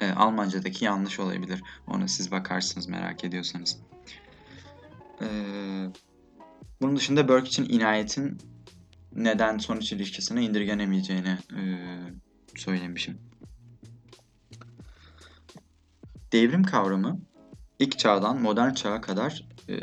[0.00, 1.62] E, Almanca'daki yanlış olabilir.
[1.86, 3.78] Ona siz bakarsınız merak ediyorsanız.
[5.22, 5.28] E,
[6.80, 8.38] bunun dışında Burke için inayetin
[9.14, 11.62] neden sonuç ilişkisine indirgenemeyeceğini e,
[12.56, 13.18] söylemişim.
[16.32, 17.20] Devrim kavramı
[17.78, 19.76] ilk çağdan modern çağa kadar e,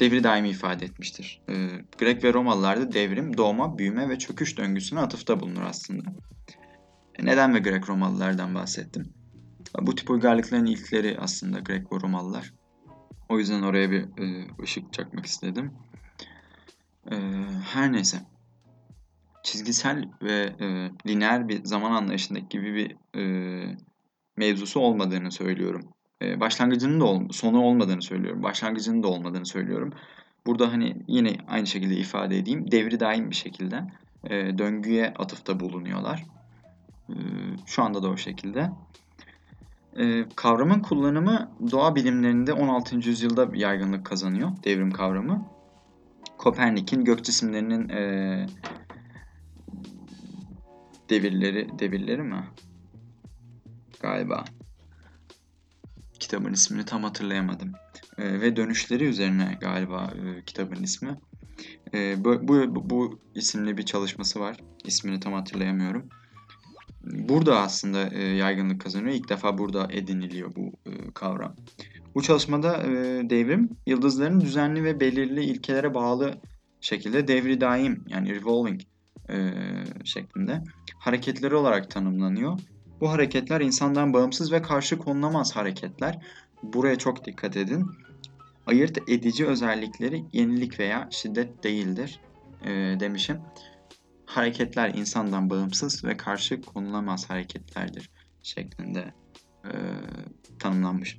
[0.00, 1.42] devri daimi ifade etmiştir.
[1.48, 6.04] E, Grek ve Romalılar da devrim, doğma, büyüme ve çöküş döngüsüne atıfta bulunur aslında.
[7.18, 9.12] E, neden ve Grek Romalılardan bahsettim?
[9.80, 12.52] Bu tip uygarlıkların ilkleri aslında Grek ve Romalılar.
[13.28, 15.72] O yüzden oraya bir e, ışık çakmak istedim.
[17.10, 17.16] E,
[17.72, 18.18] her neyse.
[19.42, 23.76] Çizgisel ve e, lineer bir zaman anlayışındaki gibi bir e,
[24.36, 25.88] mevzusu olmadığını söylüyorum.
[26.22, 28.42] E, başlangıcının da ol, sonu olmadığını söylüyorum.
[28.42, 29.92] Başlangıcının da olmadığını söylüyorum.
[30.46, 32.70] Burada hani yine aynı şekilde ifade edeyim.
[32.70, 33.84] Devri daim bir şekilde
[34.24, 36.24] e, döngüye atıfta bulunuyorlar.
[37.08, 37.14] E,
[37.66, 38.70] şu anda da o şekilde.
[39.98, 42.96] E, kavramın kullanımı doğa bilimlerinde 16.
[42.96, 44.50] yüzyılda yaygınlık kazanıyor.
[44.64, 45.48] Devrim kavramı.
[46.38, 48.46] Kopernik'in gök cisimlerinin e,
[51.10, 52.44] devirleri, devirleri mi?
[54.00, 54.44] Galiba
[56.20, 57.72] kitabın ismini tam hatırlayamadım.
[58.18, 61.20] E, ve dönüşleri üzerine galiba e, kitabın ismi.
[61.94, 64.56] E, bu, bu, bu isimli bir çalışması var.
[64.84, 66.08] İsmini tam hatırlayamıyorum.
[67.06, 69.14] Burada aslında e, yaygınlık kazanıyor.
[69.14, 71.56] İlk defa burada ediniliyor bu e, kavram.
[72.14, 72.90] Bu çalışmada e,
[73.30, 76.34] devrim yıldızların düzenli ve belirli ilkelere bağlı
[76.80, 78.80] şekilde devri daim yani revolving
[79.30, 79.52] e,
[80.04, 80.64] şeklinde
[80.98, 82.58] hareketleri olarak tanımlanıyor
[83.00, 86.18] bu hareketler insandan bağımsız ve karşı konulamaz hareketler.
[86.62, 87.86] Buraya çok dikkat edin.
[88.66, 92.20] Ayırt edici özellikleri yenilik veya şiddet değildir
[92.64, 93.40] e, demişim.
[94.36, 98.10] Hareketler insandan bağımsız ve karşı konulamaz hareketlerdir
[98.42, 99.14] şeklinde
[99.64, 99.70] e,
[100.58, 101.18] tanımlanmış.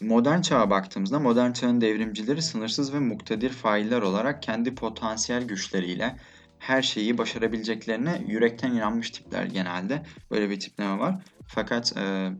[0.00, 6.16] Modern çağa baktığımızda modern çağın devrimcileri sınırsız ve muktedir failler olarak kendi potansiyel güçleriyle
[6.58, 10.02] her şeyi başarabileceklerine yürekten inanmış tipler genelde.
[10.30, 11.22] Böyle bir tipleme var.
[11.46, 12.30] Fakat e,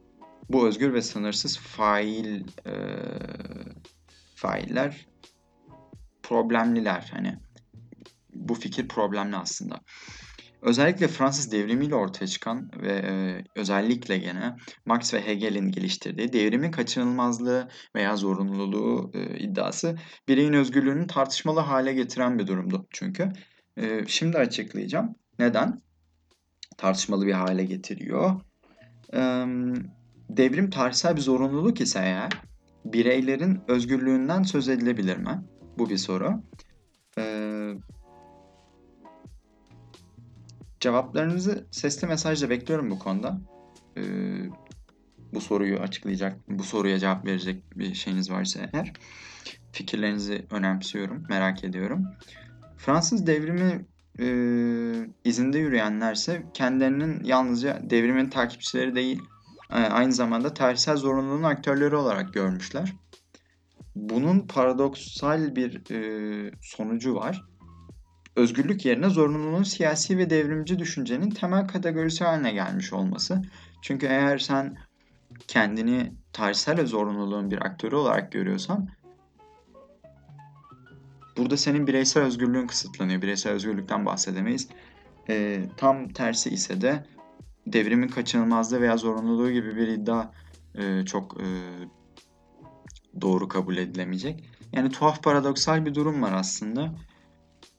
[0.51, 2.75] bu özgür ve sınırsız fail e,
[4.35, 5.07] failler
[6.23, 7.11] problemliler.
[7.13, 7.46] Hani
[8.38, 9.81] bu fikir problemli aslında.
[10.62, 17.68] Özellikle Fransız devrimiyle ortaya çıkan ve e, özellikle gene Marx ve Hegel'in geliştirdiği devrimin kaçınılmazlığı
[17.96, 19.96] veya zorunluluğu e, iddiası
[20.29, 23.29] bireyin özgürlüğünü tartışmalı hale getiren bir durumdu çünkü.
[23.77, 25.14] Ee, şimdi açıklayacağım.
[25.38, 25.83] Neden?
[26.79, 28.40] Tartışmalı bir hale getiriyor.
[29.14, 29.44] Ee,
[30.31, 32.33] devrim tarihsel bir zorunluluk ise eğer
[32.85, 35.42] bireylerin özgürlüğünden söz edilebilir mi?
[35.79, 36.42] Bu bir soru.
[37.18, 37.56] Ee,
[40.87, 43.40] cevaplarınızı sesli mesajla bekliyorum bu konuda.
[43.96, 44.03] Ee,
[45.35, 48.92] bu soruyu açıklayacak, bu soruya cevap verecek bir şeyiniz varsa eğer
[49.72, 52.05] fikirlerinizi önemsiyorum, merak ediyorum.
[52.77, 53.87] Fransız devrimi
[54.20, 54.27] e,
[55.25, 59.22] izinde yürüyenlerse kendilerinin yalnızca devrimin takipçileri değil,
[59.70, 62.92] e, aynı zamanda tarihsel zorunluluğun aktörleri olarak görmüşler.
[63.96, 67.56] Bunun paradoksal bir e, sonucu var.
[68.37, 73.42] Özgürlük yerine zorunluluğun siyasi ve devrimci düşüncenin temel kategorisi haline gelmiş olması.
[73.83, 74.77] Çünkü eğer sen
[75.49, 78.88] kendini tarihsel zorunluluğun bir aktörü olarak görüyorsan
[81.37, 83.22] burada senin bireysel özgürlüğün kısıtlanıyor.
[83.22, 84.68] Bireysel özgürlükten bahsedemeyiz.
[85.29, 87.07] E, tam tersi ise de
[87.66, 90.31] devrimin kaçınılmazlığı veya zorunluluğu gibi bir iddia
[90.75, 91.46] e, çok e,
[93.20, 94.44] doğru kabul edilemeyecek.
[94.72, 96.94] Yani tuhaf paradoksal bir durum var aslında.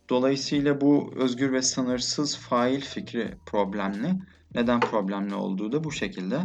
[0.09, 4.13] Dolayısıyla bu özgür ve sınırsız fail fikri problemli.
[4.55, 6.41] Neden problemli olduğu da bu şekilde.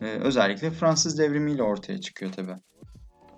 [0.00, 2.52] Ee, özellikle Fransız devrimiyle ortaya çıkıyor tabi.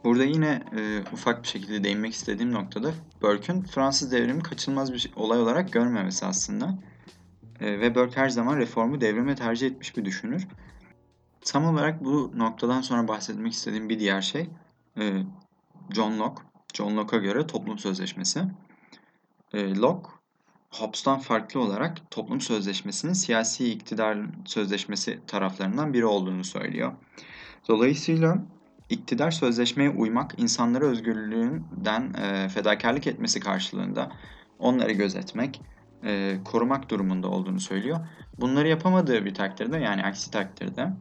[0.05, 2.92] Burada yine e, ufak bir şekilde değinmek istediğim noktada
[3.23, 6.79] Burke'ün Fransız devrimi kaçınılmaz bir olay olarak görmemesi aslında.
[7.61, 10.47] E, ve Burke her zaman reformu devrime tercih etmiş bir düşünür.
[11.40, 14.51] Tam olarak bu noktadan sonra bahsetmek istediğim bir diğer şey
[14.99, 15.23] e,
[15.90, 16.42] John Locke.
[16.75, 18.44] John Locke'a göre toplum sözleşmesi.
[19.53, 20.09] E, Locke,
[20.71, 26.93] Hobbes'tan farklı olarak toplum sözleşmesinin siyasi iktidar sözleşmesi taraflarından biri olduğunu söylüyor.
[27.69, 28.39] Dolayısıyla
[28.89, 34.13] iktidar sözleşmeye uymak insanlara özgürlüğünden e, fedakarlık etmesi karşılığında
[34.59, 35.61] onları gözetmek,
[36.05, 37.99] e, korumak durumunda olduğunu söylüyor.
[38.41, 40.93] Bunları yapamadığı bir takdirde yani aksi takdirde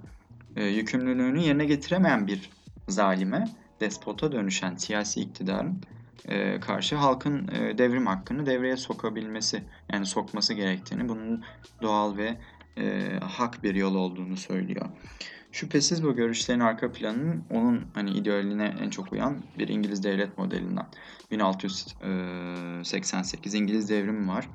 [0.56, 2.50] e, yükümlülüğünü yerine getiremeyen bir
[2.88, 5.82] zalime, despota dönüşen siyasi iktidarın
[6.26, 11.44] e, karşı halkın e, devrim hakkını devreye sokabilmesi yani sokması gerektiğini bunun
[11.82, 12.38] doğal ve
[12.78, 14.86] e, hak bir yol olduğunu söylüyor.
[15.52, 20.88] Şüphesiz bu görüşlerin arka planının onun hani idealine en çok uyan bir İngiliz devlet modelinden.
[21.32, 24.50] 1688 İngiliz devrimi var.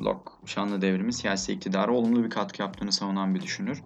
[0.00, 3.82] Locke, şanlı devrimi siyasi iktidara olumlu bir katkı yaptığını savunan bir düşünür.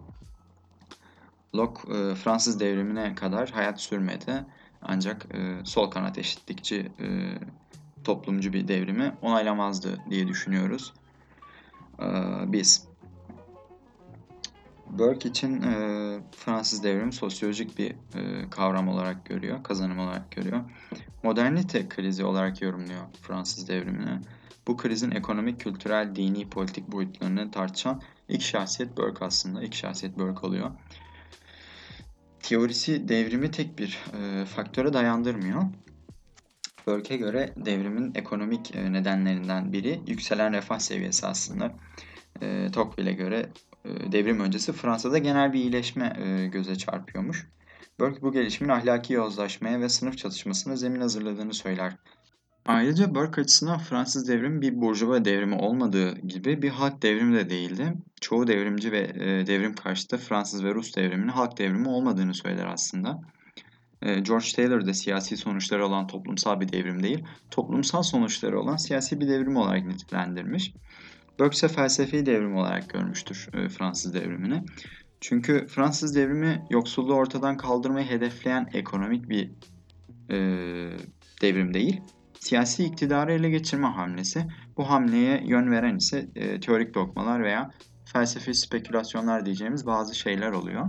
[1.55, 4.47] Locke Fransız devrimine kadar hayat sürmedi
[4.85, 7.07] ancak e, sol kanat eşitlikçi e,
[8.05, 10.93] toplumcu bir devrimi onaylamazdı diye düşünüyoruz.
[12.01, 12.07] E,
[12.47, 12.89] biz.
[14.87, 15.75] Burke için e,
[16.37, 20.61] Fransız devrimi sosyolojik bir e, kavram olarak görüyor, kazanım olarak görüyor.
[21.23, 24.21] Modernite krizi olarak yorumluyor Fransız devrimini.
[24.67, 29.63] Bu krizin ekonomik, kültürel, dini, politik boyutlarını tartışan ilk şahsiyet Burke aslında.
[29.63, 30.71] İlk şahsiyet Burke oluyor
[32.45, 35.63] teorisi devrimi tek bir e, faktöre dayandırmıyor.
[36.87, 41.73] Burke'e göre devrimin ekonomik e, nedenlerinden biri yükselen refah seviyesi aslında.
[42.43, 43.49] E, Tocqueville'e göre
[43.85, 47.47] e, devrim öncesi Fransa'da genel bir iyileşme e, göze çarpıyormuş.
[48.01, 51.97] Burke bu gelişimin ahlaki yozlaşmaya ve sınıf çatışmasına zemin hazırladığını söyler.
[52.67, 57.95] Ayrıca Burke açısından Fransız devrimi bir burjuva devrimi olmadığı gibi bir halk devrimi de değildi.
[58.21, 63.21] Çoğu devrimci ve e, devrim karşıtı Fransız ve Rus devriminin halk devrimi olmadığını söyler aslında.
[64.03, 69.21] E, George Taylor da siyasi sonuçları olan toplumsal bir devrim değil, toplumsal sonuçları olan siyasi
[69.21, 70.73] bir devrim olarak nitelendirmiş.
[71.39, 74.63] Burke ise felsefi devrim olarak görmüştür e, Fransız devrimini.
[75.21, 79.51] Çünkü Fransız devrimi yoksulluğu ortadan kaldırmayı hedefleyen ekonomik bir
[80.31, 80.37] e,
[81.43, 82.01] devrim değil,
[82.45, 84.47] siyasi iktidarı ele geçirme hamlesi.
[84.77, 87.71] Bu hamleye yön veren ise e, teorik dogmalar veya
[88.05, 90.87] felsefi spekülasyonlar diyeceğimiz bazı şeyler oluyor.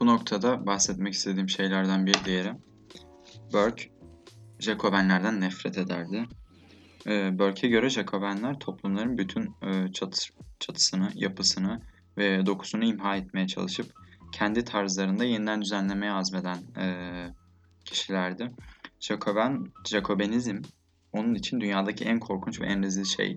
[0.00, 2.52] Bu noktada bahsetmek istediğim şeylerden bir diğeri.
[3.52, 3.84] Burke,
[4.58, 6.24] Jacobenlerden nefret ederdi.
[7.06, 10.18] E, Burke'e göre Jacobenler toplumların bütün e, çatı,
[10.60, 11.80] çatısını, yapısını
[12.18, 13.92] ve dokusunu imha etmeye çalışıp
[14.32, 16.86] kendi tarzlarında yeniden düzenlemeye azmeden e,
[17.84, 18.52] kişilerdi.
[19.02, 20.62] Jacoben, Jacobenizm
[21.12, 23.34] onun için dünyadaki en korkunç ve en rezil şey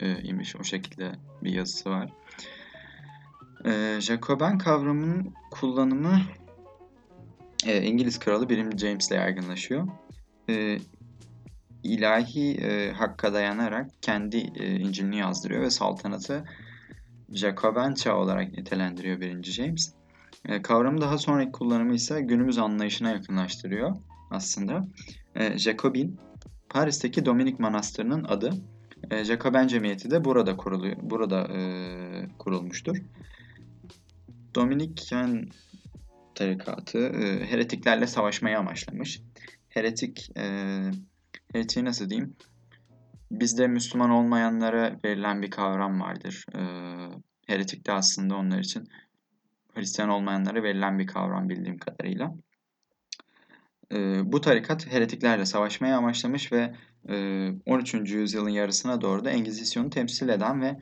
[0.00, 0.56] e, imiş.
[0.56, 2.12] O şekilde bir yazısı var.
[3.64, 6.20] E, Jacoben kavramının kullanımı
[7.66, 8.78] e, İngiliz kralı 1.
[8.78, 9.88] James ile yaygınlaşıyor.
[10.48, 10.78] E,
[11.82, 16.44] ilahi e, hakka dayanarak kendi e, İncil'ini yazdırıyor ve saltanatı
[17.32, 19.42] Jacoben çağı olarak nitelendiriyor 1.
[19.42, 19.94] James.
[20.48, 23.96] E, kavramı daha sonraki kullanımı ise günümüz anlayışına yakınlaştırıyor
[24.32, 24.86] aslında.
[25.34, 26.20] E, Jacobin,
[26.68, 28.50] Paris'teki Dominik Manastırı'nın adı.
[29.10, 31.60] E, Jacoben Cemiyeti de burada kuruluyor, burada e,
[32.38, 32.96] kurulmuştur.
[34.54, 35.48] Dominiken
[36.34, 39.20] tarikatı e, heretiklerle savaşmayı amaçlamış.
[39.68, 40.44] Heretik, e,
[41.52, 42.36] heretiği nasıl diyeyim?
[43.30, 46.46] Bizde Müslüman olmayanlara verilen bir kavram vardır.
[46.54, 46.60] E,
[47.46, 48.88] heretik de aslında onlar için
[49.74, 52.34] Hristiyan olmayanlara verilen bir kavram bildiğim kadarıyla.
[54.24, 56.74] Bu tarikat heretiklerle savaşmaya amaçlamış ve
[57.66, 57.94] 13.
[57.94, 60.76] yüzyılın yarısına doğru da Engizisyon'u temsil eden ve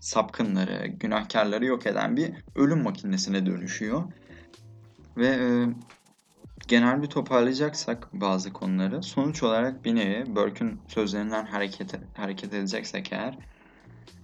[0.00, 4.04] sapkınları, günahkarları yok eden bir ölüm makinesine dönüşüyor.
[5.16, 5.38] Ve
[6.68, 13.38] genel bir toparlayacaksak bazı konuları sonuç olarak bir nevi Burke'ün sözlerinden hareket, hareket edeceksek eğer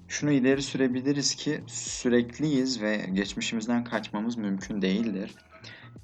[0.08, 5.34] şunu ileri sürebiliriz ki sürekliyiz ve geçmişimizden kaçmamız mümkün değildir.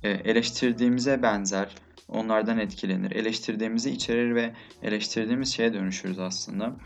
[0.03, 1.75] E, eleştirdiğimize benzer,
[2.09, 3.11] onlardan etkilenir.
[3.11, 6.77] Eleştirdiğimizi içerir ve eleştirdiğimiz şeye dönüşürüz aslında.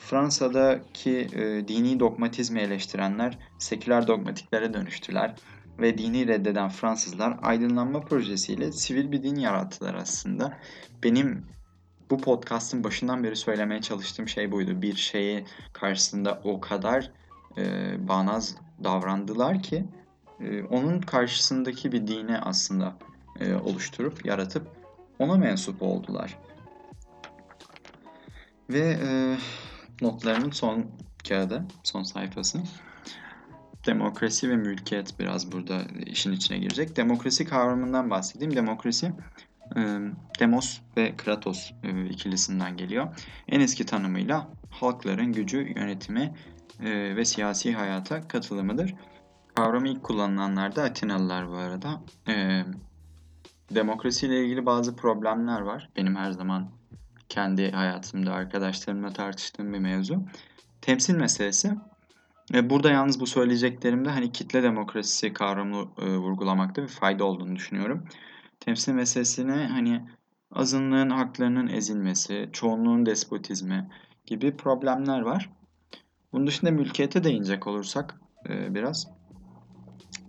[0.00, 5.34] Fransa'daki e, dini dogmatizmi eleştirenler seküler dogmatiklere dönüştüler
[5.78, 10.58] ve dini reddeden Fransızlar aydınlanma projesiyle sivil bir din yarattılar aslında.
[11.02, 11.46] Benim
[12.10, 14.82] bu podcast'ın başından beri söylemeye çalıştığım şey buydu.
[14.82, 17.10] Bir şeyi karşısında o kadar
[17.58, 17.62] e,
[18.08, 19.84] bağnaz davrandılar ki
[20.40, 22.96] e, onun karşısındaki bir dine aslında
[23.40, 24.66] e, oluşturup, yaratıp
[25.18, 26.38] ona mensup oldular.
[28.70, 29.36] Ve e,
[30.02, 30.86] notlarının son
[31.28, 32.58] kağıdı, son sayfası.
[33.86, 36.96] Demokrasi ve mülkiyet biraz burada işin içine girecek.
[36.96, 38.56] Demokrasi kavramından bahsedeyim.
[38.56, 39.12] Demokrasi
[40.40, 41.70] demos ve kratos
[42.10, 43.08] ikilisinden geliyor.
[43.48, 46.34] En eski tanımıyla halkların gücü, yönetimi
[47.16, 48.94] ve siyasi hayata katılımıdır.
[49.58, 52.00] Kavramı ilk kullanılanlar da Atinalılar bu arada.
[53.74, 55.88] Demokrasiyle ilgili bazı problemler var.
[55.96, 56.70] Benim her zaman
[57.28, 60.22] kendi hayatımda arkadaşlarımla tartıştığım bir mevzu.
[60.80, 61.74] Temsil meselesi.
[62.62, 68.08] Burada yalnız bu söyleyeceklerimde hani kitle demokrasisi kavramını e, vurgulamakta bir fayda olduğunu düşünüyorum
[68.60, 70.02] temsil meselesine hani
[70.52, 73.88] azınlığın haklarının ezilmesi, çoğunluğun despotizmi
[74.26, 75.50] gibi problemler var.
[76.32, 79.08] Bunun dışında mülkiyete değinecek olursak e, biraz.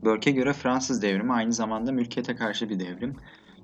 [0.04, 3.16] Burke'e göre Fransız devrimi aynı zamanda mülkiyete karşı bir devrim.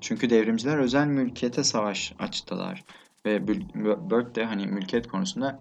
[0.02, 2.84] Çünkü devrimciler özel mülkiyete savaş açtılar.
[3.26, 3.48] Ve
[4.10, 5.60] Burke de hani mülkiyet konusunda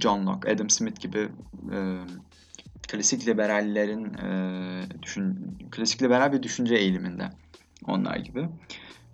[0.00, 1.28] John Locke, Adam Smith gibi
[1.72, 1.78] e,
[2.88, 7.30] klasik liberallerin e, düşün, klasik liberal bir düşünce eğiliminde
[7.86, 8.48] onlar gibi.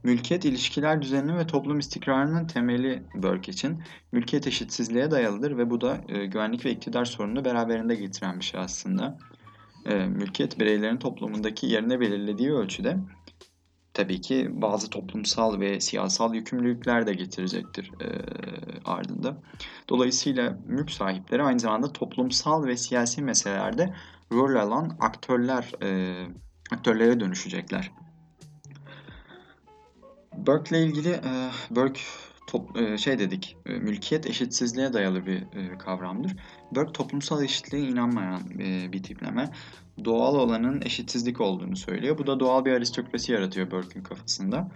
[0.05, 3.83] Mülkiyet ilişkiler düzeninin ve toplum istikrarının temeli Burke için.
[4.13, 8.61] Mülkiyet eşitsizliğe dayalıdır ve bu da e, güvenlik ve iktidar sorununu beraberinde getiren bir şey
[8.61, 9.19] aslında.
[9.89, 12.99] E, mülkiyet bireylerin toplumundaki yerine belirlediği ölçüde
[13.95, 18.09] tabii ki bazı toplumsal ve siyasal yükümlülükler de getirecektir e,
[18.85, 19.37] ardında.
[19.89, 23.95] Dolayısıyla mülk sahipleri aynı zamanda toplumsal ve siyasi meselelerde
[24.33, 26.15] rol alan aktörler e,
[26.71, 27.91] aktörlere dönüşecekler.
[30.37, 32.01] Burke'le ilgili e, Burke
[32.47, 36.37] top, e, şey dedik, e, mülkiyet eşitsizliğe dayalı bir e, kavramdır.
[36.73, 39.51] Burke toplumsal eşitliğe inanmayan e, bir tipleme.
[40.05, 42.19] Doğal olanın eşitsizlik olduğunu söylüyor.
[42.19, 44.69] Bu da doğal bir aristokrasi yaratıyor Burke'ün kafasında.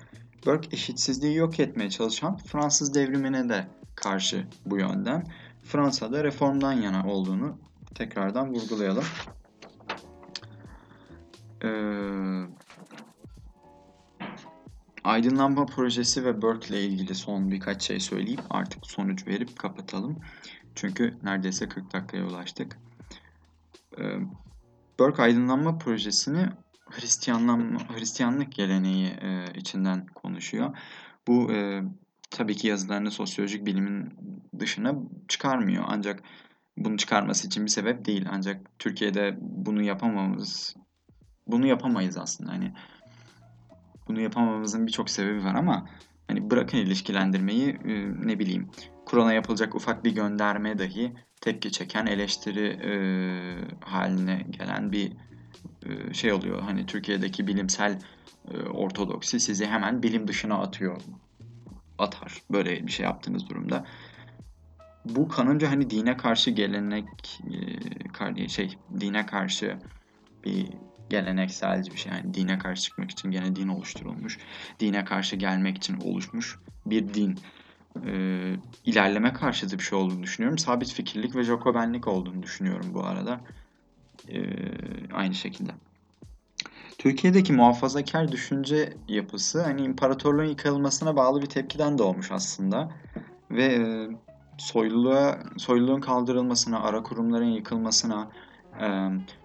[0.47, 5.27] Burke eşitsizliği yok etmeye çalışan Fransız devrimine de karşı bu yönden.
[5.65, 7.59] Fransa'da reformdan yana olduğunu
[7.95, 9.05] tekrardan vurgulayalım.
[11.65, 11.71] Ee,
[15.05, 20.17] Aydınlanma projesi ve Burke ile ilgili son birkaç şey söyleyip artık sonuç verip kapatalım.
[20.75, 22.79] Çünkü neredeyse 40 dakikaya ulaştık.
[23.99, 24.19] Ee,
[24.99, 26.49] Burke aydınlanma projesini
[26.91, 30.77] Hristiyanlanma, Hristiyanlık geleneği e, içinden konuşuyor.
[31.29, 31.83] Bu e,
[32.31, 34.15] tabii ki yazılarını sosyolojik bilimin
[34.59, 34.95] dışına
[35.29, 35.85] çıkarmıyor.
[35.87, 36.23] Ancak
[36.77, 38.27] bunu çıkarması için bir sebep değil.
[38.31, 40.77] Ancak Türkiye'de bunu yapamamız,
[41.47, 42.53] bunu yapamayız aslında.
[42.53, 42.73] Hani
[44.09, 45.89] bunu yapamamızın birçok sebebi var ama
[46.29, 48.71] hani bırakın ilişkilendirmeyi e, ne bileyim
[49.11, 52.93] Kur'an'a yapılacak ufak bir gönderme dahi tepki çeken eleştiri e,
[53.85, 55.13] haline gelen bir
[55.87, 56.63] e, şey oluyor.
[56.63, 57.99] Hani Türkiye'deki bilimsel
[58.51, 60.97] e, ortodoksi sizi hemen bilim dışına atıyor.
[61.99, 63.85] Atar böyle bir şey yaptığınız durumda.
[65.05, 67.41] Bu kanınca hani dine karşı gelenek
[68.37, 69.79] e, şey dine karşı
[70.45, 70.69] bir
[71.11, 72.13] gelenekselci bir şey.
[72.13, 74.39] Yani dine karşı çıkmak için gene din oluşturulmuş.
[74.81, 77.39] Dine karşı gelmek için oluşmuş bir din.
[78.07, 80.59] Ee, ilerleme karşıtı bir şey olduğunu düşünüyorum.
[80.59, 83.41] Sabit fikirlik ve Jacobenlik olduğunu düşünüyorum bu arada.
[84.29, 84.43] Ee,
[85.13, 85.71] aynı şekilde.
[86.99, 92.91] Türkiye'deki muhafazakar düşünce yapısı hani imparatorluğun yıkılmasına bağlı bir tepkiden doğmuş aslında.
[93.51, 94.09] Ve e,
[94.59, 98.31] soyluluğa, soyluluğun kaldırılmasına, ara kurumların yıkılmasına,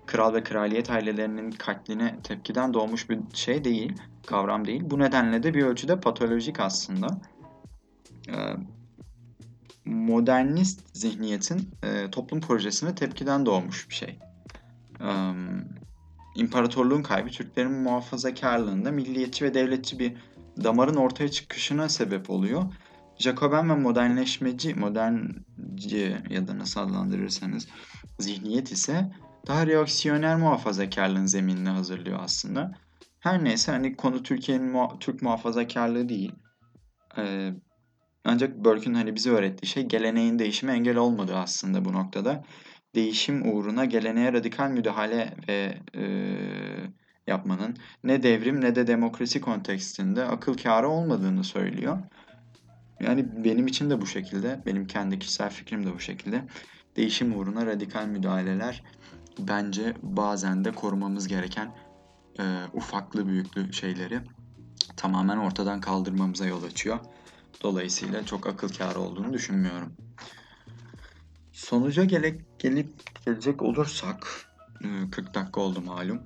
[0.06, 3.94] kral ve kraliyet ailelerinin katline tepkiden doğmuş bir şey değil,
[4.28, 4.82] kavram değil.
[4.86, 7.08] Bu nedenle de bir ölçüde patolojik aslında.
[9.86, 11.70] Modernist zihniyetin
[12.12, 14.20] toplum projesine tepkiden doğmuş bir şey.
[16.36, 20.18] imparatorluğun kaybı Türklerin muhafazakarlığında milliyetçi ve devletçi bir
[20.64, 22.64] damarın ortaya çıkışına sebep oluyor.
[23.18, 27.68] Jacoben ve modernleşmeci, modernci ya da nasıl adlandırırsanız
[28.20, 29.12] zihniyet ise
[29.48, 32.72] daha reaksiyoner muhafazakarlığın zeminini hazırlıyor aslında.
[33.20, 36.32] Her neyse hani konu Türkiye'nin muha- Türk muhafazakarlığı değil.
[37.18, 37.54] Ee,
[38.26, 42.44] ancak Burke'ün hani bize öğrettiği şey geleneğin değişime engel olmadığı aslında bu noktada.
[42.96, 46.06] Değişim uğruna geleneğe radikal müdahale ve e,
[47.28, 51.98] yapmanın ne devrim ne de demokrasi kontekstinde akıl kârı olmadığını söylüyor.
[53.00, 56.42] Yani benim için de bu şekilde, benim kendi kişisel fikrim de bu şekilde.
[56.96, 58.84] Değişim uğruna radikal müdahaleler
[59.40, 61.72] bence bazen de korumamız gereken
[62.40, 64.20] e, ufaklı büyüklü şeyleri
[64.98, 67.00] tamamen ortadan kaldırmamıza yol açıyor.
[67.64, 69.94] Dolayısıyla çok akıl kârı olduğunu düşünmüyorum.
[71.52, 72.90] Sonuca gele, gelip
[73.26, 74.28] gelecek olursak,
[75.12, 76.22] 40 dakika oldu malum.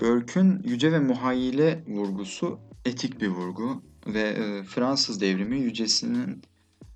[0.00, 6.42] Burke'ün yüce ve muhayyile vurgusu etik bir vurgu ve e, Fransız devrimi yücesinin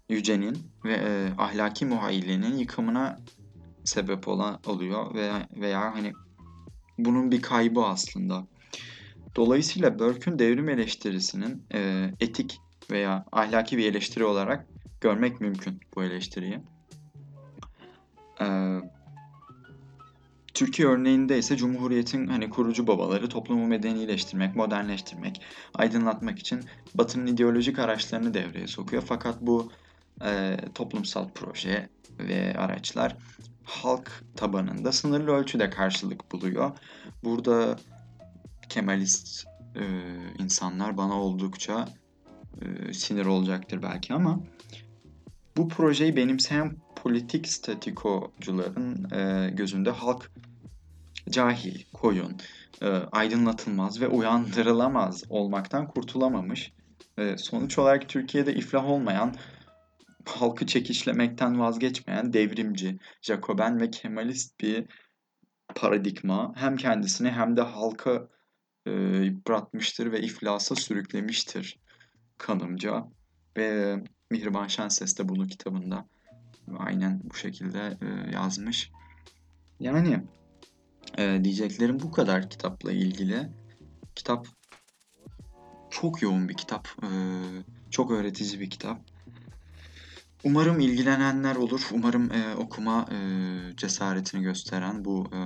[0.09, 3.19] yücenin ve e, ahlaki muhayyilenin yıkımına
[3.85, 6.13] sebep olan oluyor veya veya hani
[6.99, 8.47] bunun bir kaybı aslında.
[9.37, 12.61] Dolayısıyla Burke'ün devrim eleştirisinin e, etik
[12.93, 14.67] veya ahlaki bir eleştiri olarak
[15.01, 16.61] görmek mümkün bu eleştiriyi.
[18.41, 18.47] E,
[20.55, 25.43] Türkiye örneğinde ise Cumhuriyet'in hani kurucu babaları toplumu medenileştirmek, modernleştirmek,
[25.75, 26.61] aydınlatmak için
[26.95, 29.03] Batı'nın ideolojik araçlarını devreye sokuyor.
[29.07, 29.73] Fakat bu
[30.25, 31.89] e, toplumsal proje
[32.19, 33.17] ve araçlar
[33.65, 36.71] halk tabanında sınırlı ölçüde karşılık buluyor.
[37.25, 37.79] Burada
[38.69, 39.85] Kemalist e,
[40.39, 41.89] insanlar bana oldukça
[42.61, 44.41] e, sinir olacaktır belki ama
[45.57, 50.31] bu projeyi benimseyen politik statikocuların e, gözünde halk
[51.31, 52.37] cahil, koyun,
[52.83, 56.73] e, aydınlatılmaz ve uyandırılamaz olmaktan kurtulamamış.
[57.19, 59.35] E, sonuç olarak Türkiye'de iflah olmayan,
[60.27, 64.85] halkı çekişlemekten vazgeçmeyen devrimci, Jacoben ve Kemalist bir
[65.75, 68.29] paradigma hem kendisini hem de halka
[68.87, 68.91] e,
[69.25, 71.82] yıpratmıştır ve iflasa sürüklemiştir
[72.39, 73.05] kanımca.
[73.57, 73.97] Ve
[74.31, 76.07] Mihriban Şenses de bunu kitabında
[76.79, 78.91] aynen bu şekilde e, yazmış.
[79.81, 80.23] Yani
[81.19, 83.49] e, diyeceklerim bu kadar kitapla ilgili.
[84.15, 84.47] Kitap
[85.91, 86.89] çok yoğun bir kitap.
[87.03, 87.09] E,
[87.91, 89.01] çok öğretici bir kitap.
[90.45, 91.89] Umarım ilgilenenler olur.
[91.93, 93.17] Umarım e, okuma e,
[93.77, 95.41] cesaretini gösteren bu e,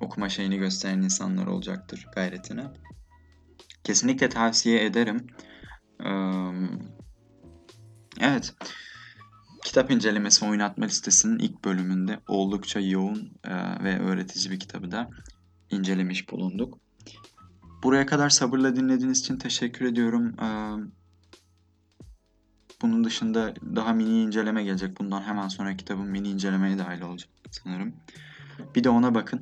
[0.00, 2.64] okuma şeyini gösteren insanlar olacaktır gayretine.
[3.84, 5.26] Kesinlikle tavsiye ederim.
[8.20, 8.54] Evet.
[9.64, 13.32] Kitap incelemesi oynatma listesinin ilk bölümünde oldukça yoğun
[13.84, 15.10] ve öğretici bir kitabı da
[15.70, 16.78] incelemiş bulunduk.
[17.82, 20.36] Buraya kadar sabırla dinlediğiniz için teşekkür ediyorum.
[22.82, 25.00] Bunun dışında daha mini inceleme gelecek.
[25.00, 27.94] Bundan hemen sonra kitabın mini incelemeye dahil olacak sanırım.
[28.74, 29.40] Bir de ona bakın.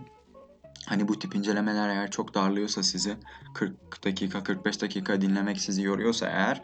[0.87, 3.17] Hani bu tip incelemeler eğer çok darlıyorsa sizi
[3.55, 6.63] 40 dakika 45 dakika dinlemek sizi yoruyorsa eğer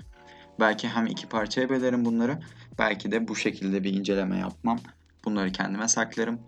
[0.60, 2.38] belki hem iki parçaya bölerim bunları
[2.78, 4.78] belki de bu şekilde bir inceleme yapmam.
[5.24, 6.40] Bunları kendime saklarım.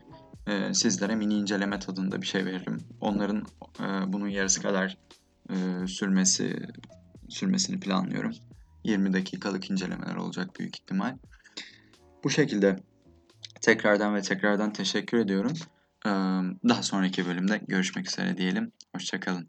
[0.46, 2.78] Ee, sizlere mini inceleme tadında bir şey veririm.
[3.00, 3.46] Onların
[3.80, 4.96] e, bunun yarısı kadar
[5.50, 6.66] e, sürmesi
[7.28, 8.32] sürmesini planlıyorum.
[8.84, 11.16] 20 dakikalık incelemeler olacak büyük ihtimal.
[12.24, 12.76] Bu şekilde
[13.60, 15.52] tekrardan ve tekrardan teşekkür ediyorum.
[16.68, 18.72] Daha sonraki bölümde görüşmek üzere diyelim.
[18.94, 19.48] Hoşçakalın.